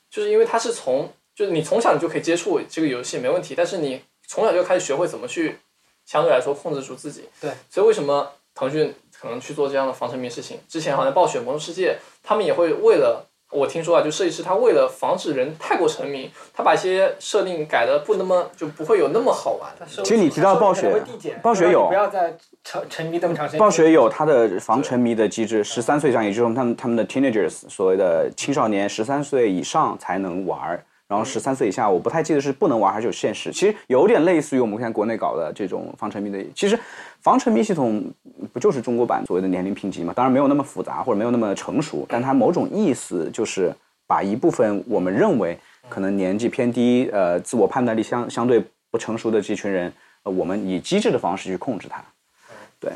[0.09, 5.59] 就是因为它是从，就是你从小你就可以接触这个游戏没问题，但是你从小就开始学会怎么去
[6.07, 7.25] 相对来说控制住自己。
[7.41, 10.59] 对，所以为什么腾讯可能去做这样的防沉迷事情？
[10.67, 13.25] 之前好像暴雪、魔兽世界，他们也会为了。
[13.53, 19.71] 我听说啊，就设计师他为了防止人太过沉迷，他把一些设定改的不那么就不会有那么好玩。
[19.87, 21.01] 其实你提到暴雪
[21.41, 23.61] 暴雪有不要再沉沉迷这么长时间。
[23.61, 33.53] 暴雪有它的防沉迷的机制，十三岁以上，也就是他们他们的 teenagers，所谓的青少年，十三岁以上才能玩，然后十三岁以下，我不太记得是不能玩还是有限时。
[33.53, 36.77] 其实有点类似于我们现在国内搞的这种防沉迷的，其实
[37.21, 38.05] 防沉迷系统
[38.57, 40.15] 不就是中国版所谓的年龄评级嘛？
[40.17, 43.71] 当然没有那么复杂或者没有那么成熟，但它某种意思就是
[44.07, 45.59] 把一部分我们认为
[45.91, 49.93] 可能年纪偏低、呃自我判断力相相对不成熟的这群人，
[50.23, 52.03] 呃，我们以机制的方式去控制它。
[52.81, 52.91] 对，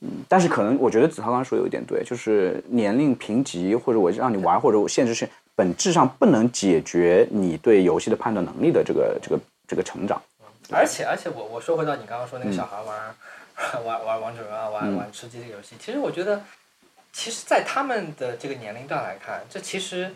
[0.00, 10.20] 嗯，但是可能我觉得子韬刚刚说有一点对，就是年龄评级或者我让你玩或者我限制性，本质上不能解决你对游戏的判断能力的这个这个这个成长。
[10.72, 13.14] 而且而且我我说回到你刚刚说那个小孩玩、
[13.84, 16.42] 玩玩王者荣耀、玩玩吃鸡这个游戏，其实我觉得，
[17.12, 20.14] 其实，在他们的这个年龄段来看，这其实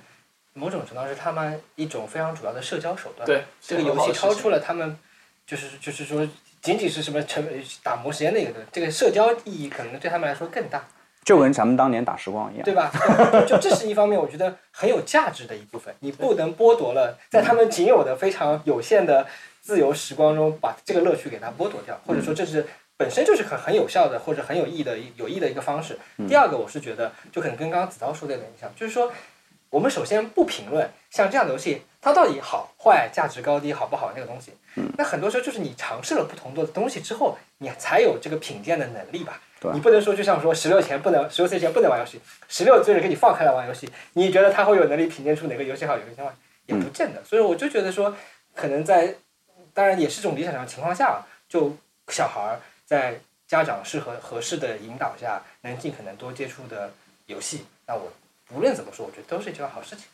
[0.54, 3.26] 某种程度上是他们一种非常主要的社交手段。
[3.26, 4.98] 对，这个游戏超出了他们，
[5.46, 6.26] 就是就是说，
[6.60, 7.46] 仅仅是什么成
[7.82, 10.84] 打磨时间的一个的，这个社交意义可能对他们来说更大，
[11.24, 12.90] 就跟咱们当年打时光一样，对吧？
[13.46, 15.94] 就这是一方面，我觉得很有价值的一部分。
[16.00, 19.26] 你不能剥夺了在他们仅有的非常有限的
[19.60, 22.66] 自由时光中，把这个乐趣给它剥夺掉，或者说这是
[22.98, 25.98] 本身就是很很有效的或者很有意义的有益的一个方式。
[26.28, 29.10] 第二个，我是觉得就可能跟刚刚子韬说的有点像，就是说。
[29.70, 34.54] 我们首先不评论像这样的游戏，它到底好坏、价值高低、好不好那个东西。
[34.96, 39.38] 那很多时候就是你尝试了不同的东西之后，你才有这个品鉴的能力吧。
[39.60, 42.18] 对你不能说就像说十六前不能，十六岁前不能玩游戏，
[42.48, 46.32] 十六岁人给你放开了玩游戏，你觉得他会有能力品鉴出哪个游戏好，哪个游戏坏，
[46.64, 47.22] 也不见得。
[47.22, 48.16] 所以我就觉得说，
[48.54, 49.16] 可能在
[49.74, 51.76] 当然也是这种理想上的情况下，就
[52.08, 56.90] 小孩儿在家长适合合适的引导下，能尽可能多接触的
[57.26, 58.10] 游戏，那我
[58.54, 60.06] 无论怎么说，我觉得都是一件好事情。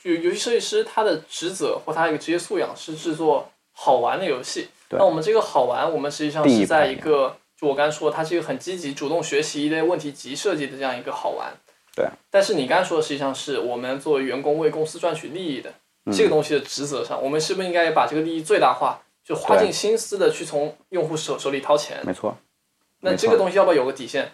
[0.00, 4.68] 就游戏设计师他的职责或他一个职业素养是制作好玩的游戏。
[4.88, 11.52] 对那我们这个好玩，我们实际上是在一个，就我刚才说，它是一个很积极、主动学习一类问题集设计的这样一个好玩。
[11.96, 12.06] 对。
[12.30, 15.72] 但是你刚才说的实际上是我们作为员工为公司赚取利益的
[16.12, 22.00] 这个东西的职责上，我们是不是应该把这个利益最大化，就花尽心思的去从用户手手里掏钱？
[22.04, 22.36] 没错。
[23.00, 24.32] 那这个东西要不要有个底线？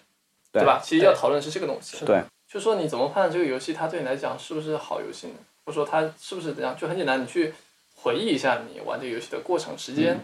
[0.52, 0.80] 对吧？
[0.84, 2.04] 其实要讨论的是这个东西。
[2.04, 2.22] 对。
[2.48, 5.34] 就说你怎么判断这个游戏它对你来讲是不是好游戏呢？
[5.64, 6.76] 或者说它是不是怎样？
[6.76, 7.54] 就很简单，你去
[7.94, 10.18] 回忆一下你玩这个游戏的过程时间，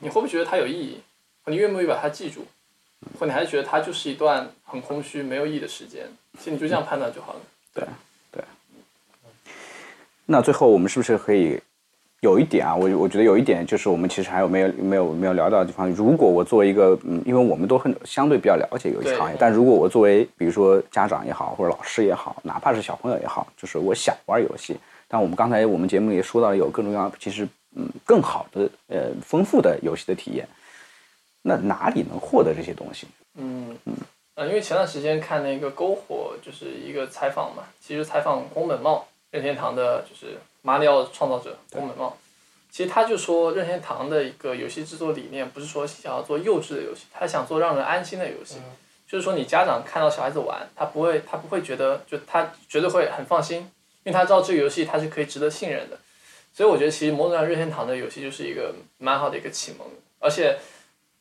[0.00, 1.00] 你会不会觉得它有意义？
[1.46, 2.46] 你愿不愿意把它记住？
[3.20, 6.08] 或你还是觉得它就是一段很空虚、没有意义的时间？
[6.36, 7.40] 其实你就这样判断就好了。
[7.72, 7.84] 对
[8.32, 8.42] 对。
[10.26, 11.60] 那最后我们是不是可以
[12.20, 12.74] 有一点啊？
[12.74, 15.88] 我我觉得有一点就是我们其实还有没有没有没有聊到的地方。
[15.90, 27.46] 如果我作为一个嗯，因为我们都很相对比较了解游戏行业，但如果我作为比如说家长也好，或者老师也好，哪怕是小朋友也好，就是我想玩游戏，但我们刚才我们节目里说到有各种各样其实
[27.76, 30.46] 嗯更好的呃丰富的游戏的体验。
[31.40, 33.06] 那哪里能获得这些东西？
[33.36, 33.94] 嗯嗯
[34.34, 40.36] 呃，因为前段时间看那个篝火，就是一个采访嘛，其实采访宫本茂，任天堂的就是
[40.68, 42.14] 马里奥创造者宫本茂，
[42.70, 48.56] 其实他就说任天堂的一个游戏制作理念不是说想要做幼稚的游戏，他想做让人安心的游戏，
[49.08, 53.60] 就是说你家长看到小孩子玩，他不会他不会觉得就他绝对会很放心，
[54.04, 55.98] 因为他知道这个游戏他是可以值得信任的，
[56.52, 59.86] 所以我觉得其实某种上任天堂的游戏就是一个蛮好的一个启蒙，
[60.18, 60.58] 而且。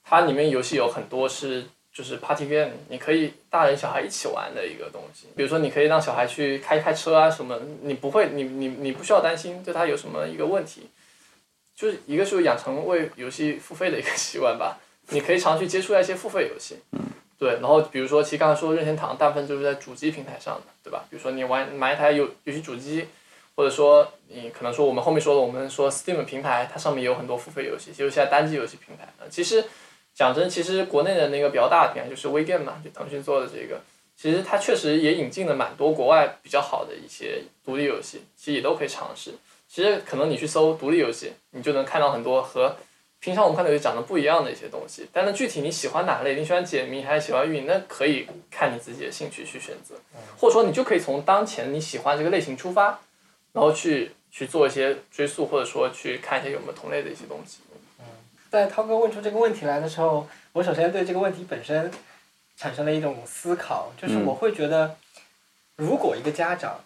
[0.10, 1.66] 它里面游戏有很多是
[1.98, 5.26] 就是 party game，你可以大人小孩一起玩的一个东西。
[5.36, 10.92] 比如说，你可以让小孩去开开车啊什么，你不会，你你你不需要担心对他有什么一个问题。
[11.76, 14.78] 就是一个是养成为游戏付费的一个习惯吧，
[15.10, 16.78] 你可以常去接触一些付费游戏。
[17.40, 21.04] 对，然后比如说，其实刚才说任天堂大部分就是在主机平台上的，对吧？
[21.10, 23.08] 比如说你玩买一台游游戏主机，
[23.56, 29.66] 或者说你可能说我们后面说的，我们说 Steam 平台，它上面有很多付费游戏，就是现在单机游戏平台其实。
[30.18, 33.80] 讲真，其实国内的那个比较大的平台就是 WeGame 嘛，就腾讯做的这个，
[34.20, 39.36] 其实它确实也引进了蛮多国外比较好的一些独立游戏，其实也都可以尝试。
[39.70, 42.76] 其实可能你去搜独立游戏，你就能看到很多和
[43.20, 45.08] 平常我们看到游戏长得不一样的一些东西。
[45.14, 49.94] 但是具体你喜欢哪类，你喜欢解谜还是喜欢运营，那可以看你自己的兴趣去选择，
[50.40, 53.00] 或者说你就可以从当前你喜欢这个类型出发，
[53.54, 57.60] 然后去去做一些追溯，或者说去看一些有没有同类的一些东西。
[58.50, 61.92] 在涛哥问出这个问题来的时候，我首先对这个问题本身
[62.56, 64.96] 产生了一种思考，就是我会觉得，
[65.76, 66.80] 如果一个家长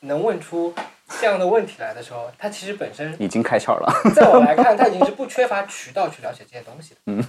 [0.00, 0.74] 能问出
[1.20, 3.92] 这样的问题来的时候，他其实本身已经开窍了。
[4.14, 7.00] 在我来看，他已经是不缺乏渠道去了解这些东西的。
[7.06, 7.24] 嗯。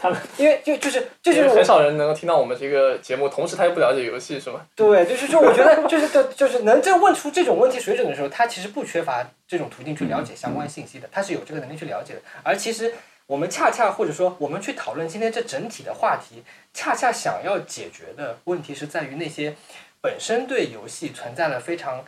[0.00, 4.64] 他们因为就就是这就是很少人能够听到我们这个节目，同时他又不了解游戏，是吗？
[4.74, 12.20] 对，就是就我觉得就是就就是能这问出这种问题水准的时候，他其实不缺乏这种途径去了解相关信息的，他是有这个能力去了解的。
[12.42, 12.94] 而其实
[13.26, 16.42] 我们恰恰或者说我们去讨论今天这整体的话题，
[16.72, 19.54] 恰恰想要解决的问题是在于那些
[20.00, 22.04] 本身对游戏存在了非常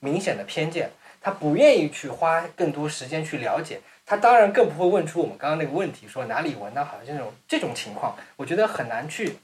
[0.00, 0.90] 明显的偏见，
[1.20, 3.80] 他不愿意去花更多时间去了解。
[4.06, 9.38] 他当然更不会问出我们刚刚那个问题，说哪里闻到好像这种这种情况，我觉得很难去。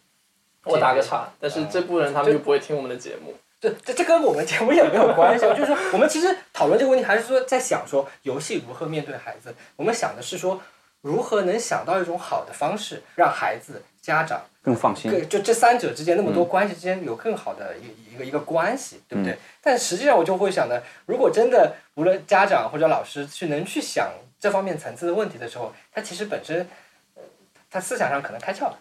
[0.64, 3.34] 我打个岔，但是这部分人他们就不会听我们的节目。
[3.58, 5.46] 这这这跟我们节目也没有关系。
[5.56, 9.54] 就是说，我们其实讨论这个问题，还是说在想说游戏如何面对孩子。
[9.76, 10.60] 我们想的是说，
[11.00, 15.10] 如何能想到一种好的方式，让孩子、家长更放心。
[15.10, 19.38] 对，就这三者之间那么多关系之间有更好的一一个一个关系，对不对？
[19.62, 24.10] 但实际上我就会想的，如果真的无论家长或者老师去能去想。
[24.40, 26.66] 这方面层次的问题的时候，他其实本身，
[27.70, 28.78] 他思想上可能开窍了。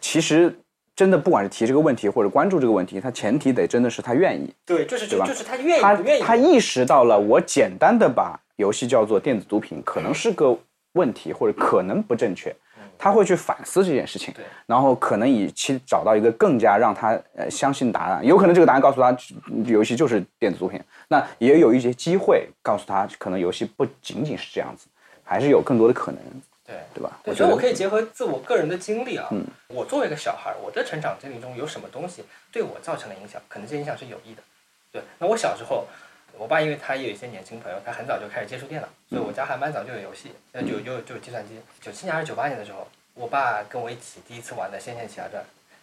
[0.00, 0.54] 其实，
[0.94, 4.54] 真的不管是提这个问题或者关注这个问题，他前提得真的是他愿意。
[4.66, 5.06] 对，就是？
[5.06, 6.22] 就是他愿意，他愿意。
[6.22, 10.56] 他意识到了，我简单的把游戏叫做电子毒品，可能是个
[10.92, 12.54] 问题，或者可能不正确。
[13.02, 14.32] 他会去反思这件事情，
[14.64, 18.24] 然后可能以期找到一个更加让他呃相信答案。
[18.24, 19.12] 有可能这个答案告诉他，
[19.66, 20.80] 游戏就是电子作品。
[21.08, 24.86] 那也有一些机会告诉他，可能游戏不仅仅是这样子，
[25.24, 26.20] 还是有更多的可能。
[26.64, 27.18] 对，对吧？
[27.24, 29.28] 我觉得我可以结合自我个人的经历啊，
[29.66, 32.22] 我作为一个小孩，我的成长经历中有什么东西
[32.52, 33.42] 对我造成了影响？
[33.48, 34.42] 可能这影响是有益的。
[34.92, 35.88] 对，那我小时候，
[36.38, 41.60] 我爸因为他也有一些年轻朋友，他很早就开始接触电脑，所以我家还蛮早就有游戏，那就就就有计算机。
[41.80, 45.42] 九七年还是九八年的时候，我爸跟我一起第一次玩的《仙剑奇侠传》，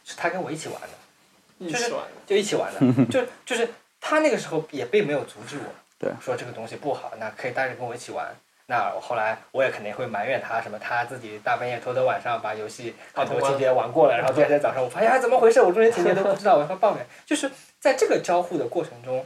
[0.09, 1.93] 是他跟我一起玩的，就是
[2.25, 2.79] 就一起玩的，
[3.11, 3.67] 就就是。
[4.01, 8.33] 他那个时候也并没有阻止我，对，说这个东西不好，那可以带着跟我一起玩。
[8.67, 17.05] 那后来我也肯定会埋怨他，什么他自己大半夜偷偷晚上把游戏很多情节玩过了，然后第二天早上我发现哎怎么回事，我中间情节都不知道，我要抱怨。
[17.25, 19.25] 就是在这个交互的过程中，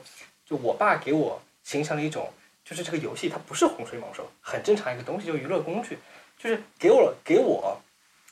[0.53, 2.29] 就我爸给我形成了一种，
[2.63, 5.97] 就是这个游戏它不是洪水猛兽，很正常一个东西，就娱乐工具，
[6.37, 7.81] 就是给我给我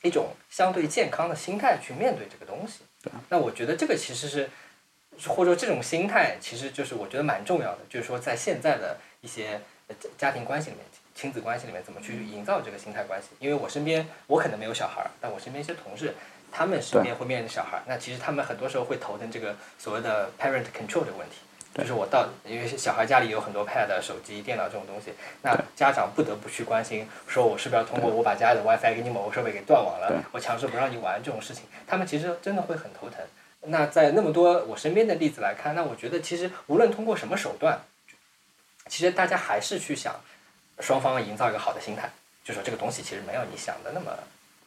[0.03, 2.81] 一种相对健康的心态去面对这个东西。
[3.29, 4.47] 那我觉得这个其实是，
[5.27, 7.79] 或者说这种心态，其实就是我觉得蛮重要的。
[7.89, 9.59] 就是说，在现在的一些
[10.15, 13.29] 家庭关系里面、亲子关系里面，怎么去营造这个心态关系？
[13.39, 16.13] 因为我身边，我可能没有小孩儿，但我身边一些同事，
[16.51, 21.37] 他们身边会面临小孩儿，那其实他们很多时候会头疼这个所谓的 parent control 的问题。
[21.73, 33.19] 就是我到，因为小孩家里有很多 pad、手机、电脑这种东西，那家长不得不去关心，说我是不是要通过我把家里的 WiFi 给你某个设备给断网了，我强制不让你玩这种事情，他们其实真的会很头疼。
[33.61, 37.79] 那在那么多我身边的例子来看，那我觉得其实无论通过什么手段，
[38.87, 40.19] 其实大家还是去想
[40.79, 42.09] 双方营造一个好的心态，
[42.43, 44.11] 就说这个东西其实没有你想的那么，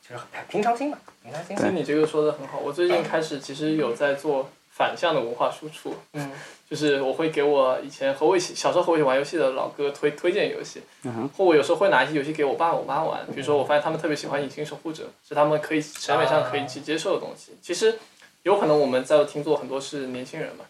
[0.08, 1.56] 就是平常心嘛，平常心。
[1.56, 6.30] 其实你这个说的很好，我最近开始其实有在做反向的文化输出，嗯。
[6.68, 10.80] 就是我会给我以前和我一起小时候和我一起玩游戏的老哥推推荐游戏，
[11.36, 13.24] 或我有时候会拿一些游戏给我爸我妈玩。
[13.26, 17.52] 比如说，我发现他们特别喜欢《隐形守护者》，是他们可以审美上可以去接受的东西。
[17.62, 17.96] 其实
[18.42, 20.64] 有可能我们在听座很多是年轻人嘛，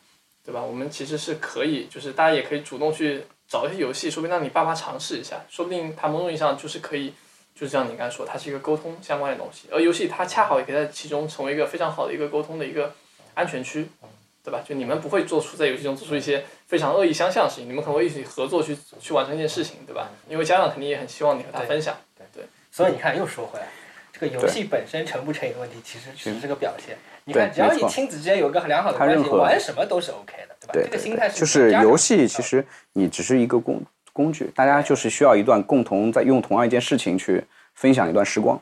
[0.45, 0.61] 对吧？
[0.61, 7.15] 我们其实是可以，就是大家也可以主动去找一些游戏，说不定让你爸妈尝试一下，说不定他某种意义上就是可以，
[7.55, 12.93] 就像你刚才说，它是一个沟通相关的东西，而游戏它恰好也可以在其中成为一个非常好的一个沟通的一个
[13.35, 13.87] 安全区。
[14.45, 14.63] 对吧？
[14.63, 20.11] 就你们不会做出在游戏中做出一些非常恶意相向的事情，你们可能会一起合作去去完成一件事情，对吧？
[20.29, 21.97] 因为家长肯定也很希望你和他分享。
[22.15, 22.47] 对对。
[22.71, 23.67] 所以你看，又说回来，
[24.13, 26.95] 这个游戏本身成不成瘾的问题，其实只是个表现。
[27.25, 30.89] 你看，只要你亲子之间有个良好的关系，玩什么都是 OK 的，对吧？
[30.91, 31.41] 这个心态是。
[31.41, 32.63] 就是游戏，其实
[32.93, 33.83] 你只是一个工
[34.13, 38.61] 工具，大家就是需要一段共同在用同样一件事情去分享一段时光。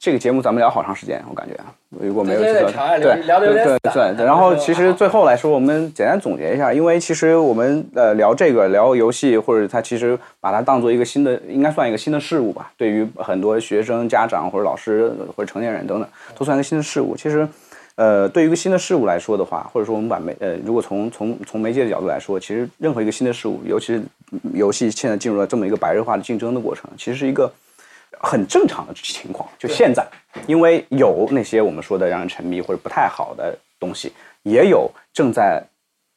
[0.00, 1.54] 这个节目咱们聊好长时间，我感觉
[1.90, 4.24] 如果没有记错，对对对对。
[4.24, 12.72] 然后其实最后来说，我们简单总结一下，因为其实我们呃聊这个聊游戏，或者它其实把它当做一个新的，应该算一个新的事物吧。
[12.78, 17.14] 对于很多学生、家长或者老师或者成年人等等，都算一个新的事物。
[17.14, 17.46] 其实，
[17.96, 24.02] 呃，对于一个新的事物来说的话，或者说我们把媒呃，如果从从从媒介的角度来说，其实任何一个新的事物，尤其是
[24.54, 27.52] 游戏现在进入了这么一个白热化的竞争的过程，其实是一个。
[28.22, 30.06] 很正常的情况，就现在，
[30.46, 34.12] 因为有那些我们说的让人沉迷或者不太好的东西，
[34.42, 35.62] 也有正在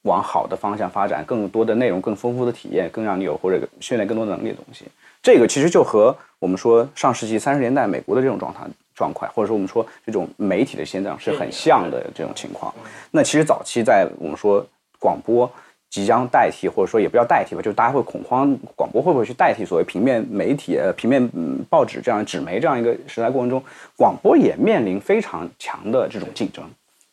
[0.02, 4.86] 往好的方向发展，更多的内容、更丰富的体验、更让你有或者训练更多能力的东西。
[5.22, 8.60] 这个其实就和我们说上世纪三十年代美国的这种状态
[8.94, 12.74] 状况，或者说我们说这种媒体的现状是很像的这种情况。
[13.12, 14.66] 那其实早期在我们说
[15.00, 15.50] 广播。
[15.94, 23.62] 即将代替，或者说也不要代替吧，就是大家会恐慌，广播会不会去代替所谓平面媒体、呃平面嗯报纸这样纸媒这样一个时代过程中，
[23.96, 26.66] 广播也面临非常强的这种竞争。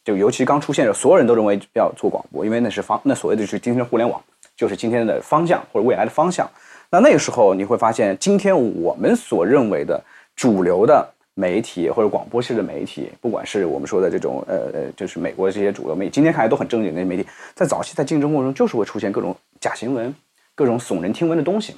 [0.02, 4.18] 就尤其刚出现的时候，所有人都认为要做广播，因为那是方那所谓的就是今天的互联网，
[4.56, 6.48] 就是今天的方向或者未来的方向。
[6.90, 10.02] 那那个时候你会发现，今天我们所认为的
[10.34, 11.06] 主流的。
[11.40, 20.14] 媒体或者广播式的媒体，不管是我们说的这种呃呃，就是美国的这些主流媒体，今天看来都很正经的媒体，在早期在竞争过程中，就是会出现各种假新闻、
[20.54, 21.74] 各种耸人听闻的东西。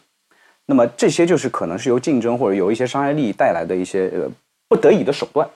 [0.66, 4.28] 那么这些就是可能是由竞争或者由一些商业利益带来的一些呃
[4.68, 5.48] 不得已的手段。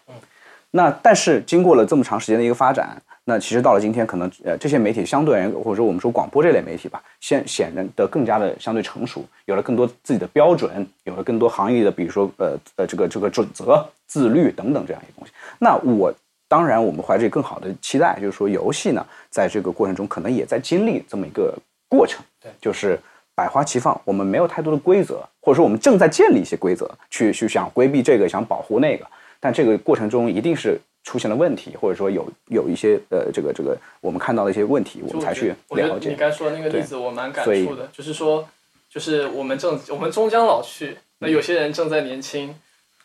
[0.77, 3.01] 那但是经过了这么长时间的一个发展。
[3.29, 15.33] 那其实到了今天，可能呃这些媒体相对而言，或者说我们说广播这类媒体吧，显显然的更加的相对成熟，有了更多自己的标准，有了更多行业的，比如说呃呃这个这个准则、自律等等这样一个东西。
[15.59, 16.15] 那我
[16.47, 21.53] 当然我们怀着更好的期待，就是说游戏呢，在这个过程中可能也在经历这么一个
[21.89, 22.97] 过程，对，就是
[23.35, 29.05] 百花齐放，我们没有太多的规则，或者说我们正在建立一些规则，去去想规避这个，想保护那个，
[29.41, 30.81] 但这个过程中一定是。
[31.07, 36.09] 出现了问题，或者说有有一些呃，这个这个我们看到的一些问题，我们才去了解。
[36.09, 38.45] 你刚说的那个例子，我蛮感触的，就是说，
[38.91, 42.53] 就是我们正我们终将老去，那有些人正在年轻，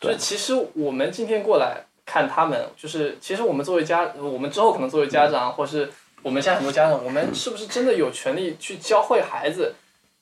[0.00, 5.88] 就是其实我们今天过来看他们，就是其实我们作为家，我们之后可能作为家长，或是
[6.22, 9.72] 我们现在很多家长，我们是不是真的有权利去教会孩子，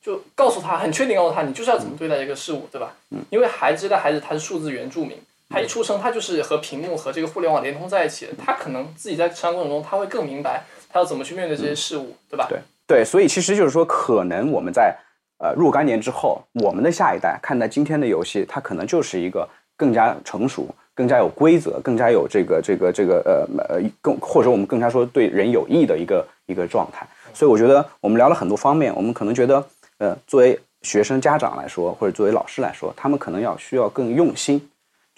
[0.03, 2.95] 就告诉他，很确定告诉他，你就是要怎么对待一个事物，对吧？
[3.09, 3.21] 嗯。
[3.31, 5.17] 因为孩子的孩子他是数字原住民。
[5.51, 8.29] 他一出生，他就是和屏幕和这个互联网连通在一起。
[8.39, 12.47] 他可能自己在成长过程中，他会更明白他要怎么去面对这些事物，对吧？
[12.49, 14.97] 对对，所以其实就是说，可能我们在
[15.39, 19.47] 呃若干年之后，我们的下一代看待今天的游戏，它可能就是一个
[19.77, 27.05] 更加成熟、更加有规则、更加有这个这个这个呃呃更或者我们更加说对人有益的一个一个状态。
[27.35, 29.65] 所以我觉得我们聊了很多方面，我们可能觉得
[29.99, 34.65] 呃作为学生家长来说，或者作为老师来说，他们可能要需要更用心。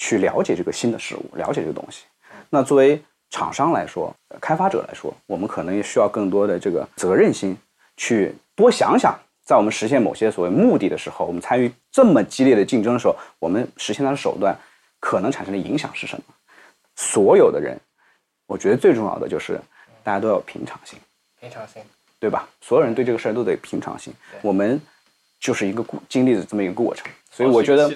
[0.03, 2.03] 去了解这个新的事物，了解这个东西。
[2.51, 3.01] 那作为
[3.31, 7.57] 厂商来说，开发者来说，我们可能也需要更多的这个责任心，
[7.97, 14.59] 去多想想，在我们实现某些所谓目的的时候，我们参与这么激烈的竞争的时候，我们实现它的手段
[14.99, 16.25] 可能产生的影响是什么？
[16.97, 17.79] 所有的人，
[18.49, 19.61] 我觉得最重要的就是
[20.03, 20.99] 大家都要有平常心，
[21.39, 21.81] 平常心，
[22.19, 22.49] 对吧？
[22.61, 24.13] 所有人对这个事儿都得平常心。
[24.43, 24.81] 我们
[25.43, 27.89] 就是一个过经历的这么一个过程，所以我觉得，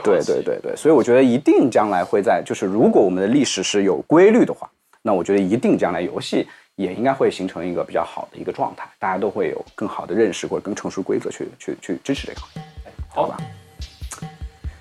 [0.00, 4.70] 对对对对，所以我觉得一定将来会在，就是如果我们的历史是有规律的话，
[5.02, 12.62] 那我觉得一定将来游戏也应该会形成一个比较好的一个状态，大家都会有更好的认识或者更成熟规则去去去支持这个行业，
[13.08, 13.36] 好吧？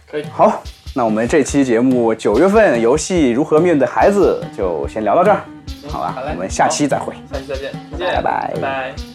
[0.07, 0.64] 可以，好。
[0.95, 5.43] 那我们这期节目九月份游戏如何面对孩子，就先聊到这儿，
[5.89, 6.16] 好吧？
[6.30, 9.12] 我们下期再会，下期再见，拜拜，拜拜。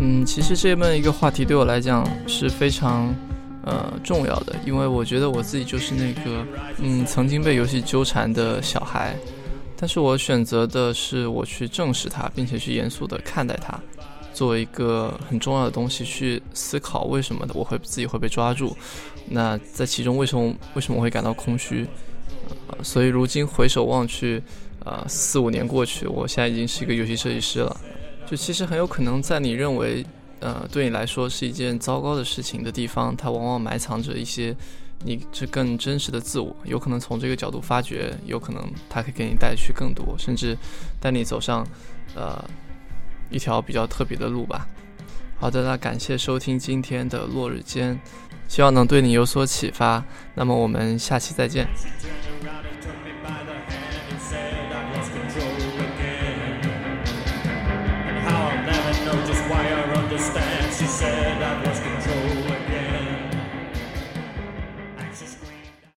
[0.00, 3.12] 嗯，其实这么一个话题对我来讲是非常
[3.64, 6.46] 呃重要的，因为我觉得我自己就是那个
[6.78, 9.16] 嗯曾经被游戏纠缠的小孩，
[9.76, 13.78] 但是我选择的是我去正视它，并且去严肃的看待它。
[14.32, 18.76] 作为一个很重要的东西去思考，为什么我会自己会被抓住？
[19.28, 21.84] 那在其中为什么为什么我会感到空虚？
[22.68, 24.40] 呃，所以如今回首望去，
[24.84, 27.76] 呃，四五年过去，我现在已经是一个游戏设计师了。
[28.28, 30.04] 就其实很有可能在你认为，
[30.40, 34.54] 呃，对你来说是一件糟糕的事情的地方，它往往埋藏着一些
[35.04, 36.54] 你这更真实的自我。
[36.64, 40.56] 有可能从这个角度发掘，有可能它可以给你带去更多，甚至
[41.00, 41.66] 带你走上，
[42.14, 42.44] 呃。
[43.30, 44.66] 一条比较特别的路吧。
[45.38, 48.00] 好的，那感谢收听今天的落日间，
[48.48, 50.02] 希望能对你有所启发。
[50.34, 51.68] 那么我们下期再见。
[60.78, 61.17] she said.